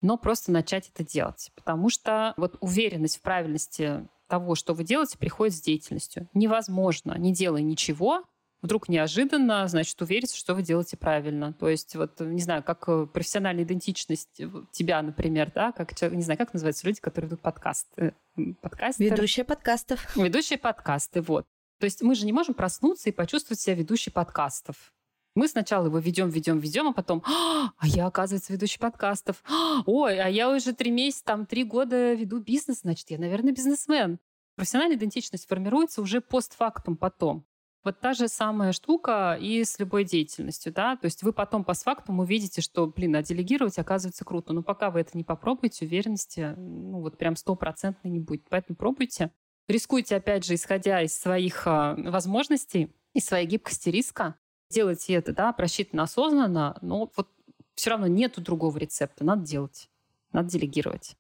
[0.01, 1.51] Но просто начать это делать.
[1.55, 6.29] Потому что вот уверенность в правильности того, что вы делаете, приходит с деятельностью.
[6.33, 8.23] Невозможно, не делая ничего,
[8.61, 11.53] Вдруг неожиданно, значит, увериться, что вы делаете правильно.
[11.53, 14.41] То есть, вот, не знаю, как э, профессиональная идентичность
[14.71, 18.15] тебя, например, да, как, не знаю, как называются люди, которые ведут подкасты.
[18.61, 19.11] Подкастер.
[19.11, 20.15] Ведущие подкастов.
[20.15, 21.45] Ведущие подкасты, вот.
[21.79, 24.91] То есть мы же не можем проснуться и почувствовать себя ведущей подкастов.
[25.35, 29.43] Мы сначала его ведем, ведем, ведем, а потом, а я, оказывается, ведущий подкастов.
[29.85, 34.17] Ой, а я уже три месяца, там, три года веду бизнес, значит, я, наверное, бизнесмен.
[34.55, 37.45] Профессиональная идентичность формируется уже постфактум потом.
[37.88, 41.67] Вот та же самая штука и с любой деятельностью, да, то есть вы потом по
[41.67, 46.53] постфактум увидите, что, блин, а делегировать оказывается круто, но пока вы это не попробуете, уверенности,
[46.57, 49.31] ну вот прям стопроцентной не будет, поэтому пробуйте.
[49.69, 54.35] Рискуйте, опять же, исходя из своих э, возможностей, и своей гибкости риска,
[54.69, 57.29] делайте это, да, просчитанно, осознанно, но вот
[57.75, 59.89] все равно нету другого рецепта, надо делать,
[60.33, 61.15] надо делегировать.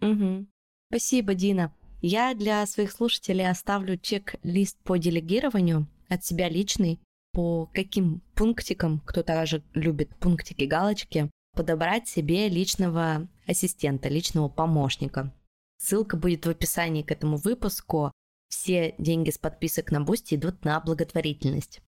[0.00, 0.46] Угу.
[0.88, 1.74] Спасибо, Дина.
[2.00, 7.00] Я для своих слушателей оставлю чек-лист по делегированию от себя личный,
[7.32, 15.32] по каким пунктикам, кто также любит пунктики, галочки, подобрать себе личного ассистента, личного помощника.
[15.78, 18.12] Ссылка будет в описании к этому выпуску.
[18.48, 21.80] Все деньги с подписок на Boosty идут на благотворительность.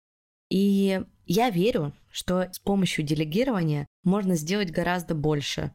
[0.49, 5.73] И я верю, что с помощью делегирования можно сделать гораздо больше.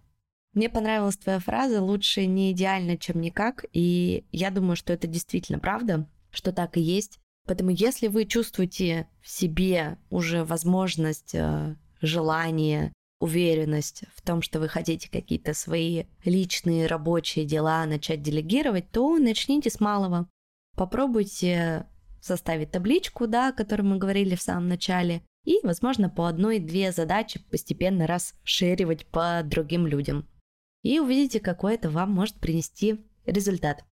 [0.57, 5.59] Мне понравилась твоя фраза «лучше не идеально, чем никак», и я думаю, что это действительно
[5.59, 7.18] правда, что так и есть.
[7.46, 14.68] Поэтому если вы чувствуете в себе уже возможность, э, желание, уверенность в том, что вы
[14.68, 20.26] хотите какие-то свои личные рабочие дела начать делегировать, то начните с малого.
[20.74, 21.86] Попробуйте
[22.22, 27.44] составить табличку, да, о которой мы говорили в самом начале, и, возможно, по одной-две задачи
[27.50, 30.26] постепенно расширивать по другим людям
[30.87, 33.84] и увидите, какой это вам может принести результат.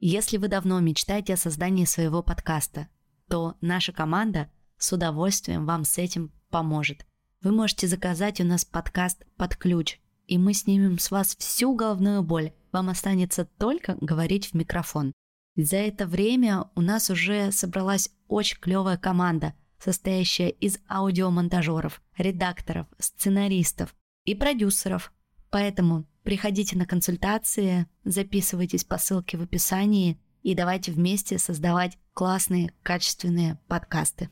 [0.00, 2.88] Если вы давно мечтаете о создании своего подкаста,
[3.28, 7.06] то наша команда с удовольствием вам с этим поможет.
[7.40, 12.24] Вы можете заказать у нас подкаст под ключ, и мы снимем с вас всю головную
[12.24, 12.52] боль.
[12.72, 15.12] Вам останется только говорить в микрофон.
[15.56, 23.94] За это время у нас уже собралась очень клевая команда– состоящая из аудиомонтажеров, редакторов, сценаристов
[24.24, 25.12] и продюсеров.
[25.50, 33.58] Поэтому приходите на консультации, записывайтесь по ссылке в описании и давайте вместе создавать классные, качественные
[33.68, 34.30] подкасты.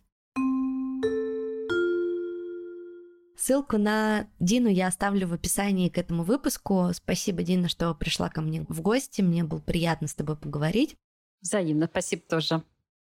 [3.37, 6.91] Ссылку на Дину я оставлю в описании к этому выпуску.
[6.95, 9.21] Спасибо, Дина, что пришла ко мне в гости.
[9.21, 10.97] Мне было приятно с тобой поговорить.
[11.43, 12.63] Взаимно, спасибо тоже.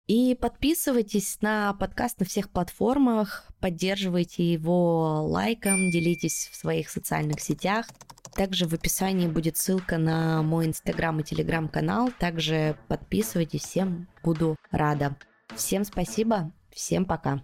[0.10, 7.86] И подписывайтесь на подкаст на всех платформах, поддерживайте его лайком, делитесь в своих социальных сетях.
[8.34, 12.10] Также в описании будет ссылка на мой инстаграм и телеграм-канал.
[12.18, 15.16] Также подписывайтесь, всем буду рада.
[15.56, 17.44] Всем спасибо, всем пока.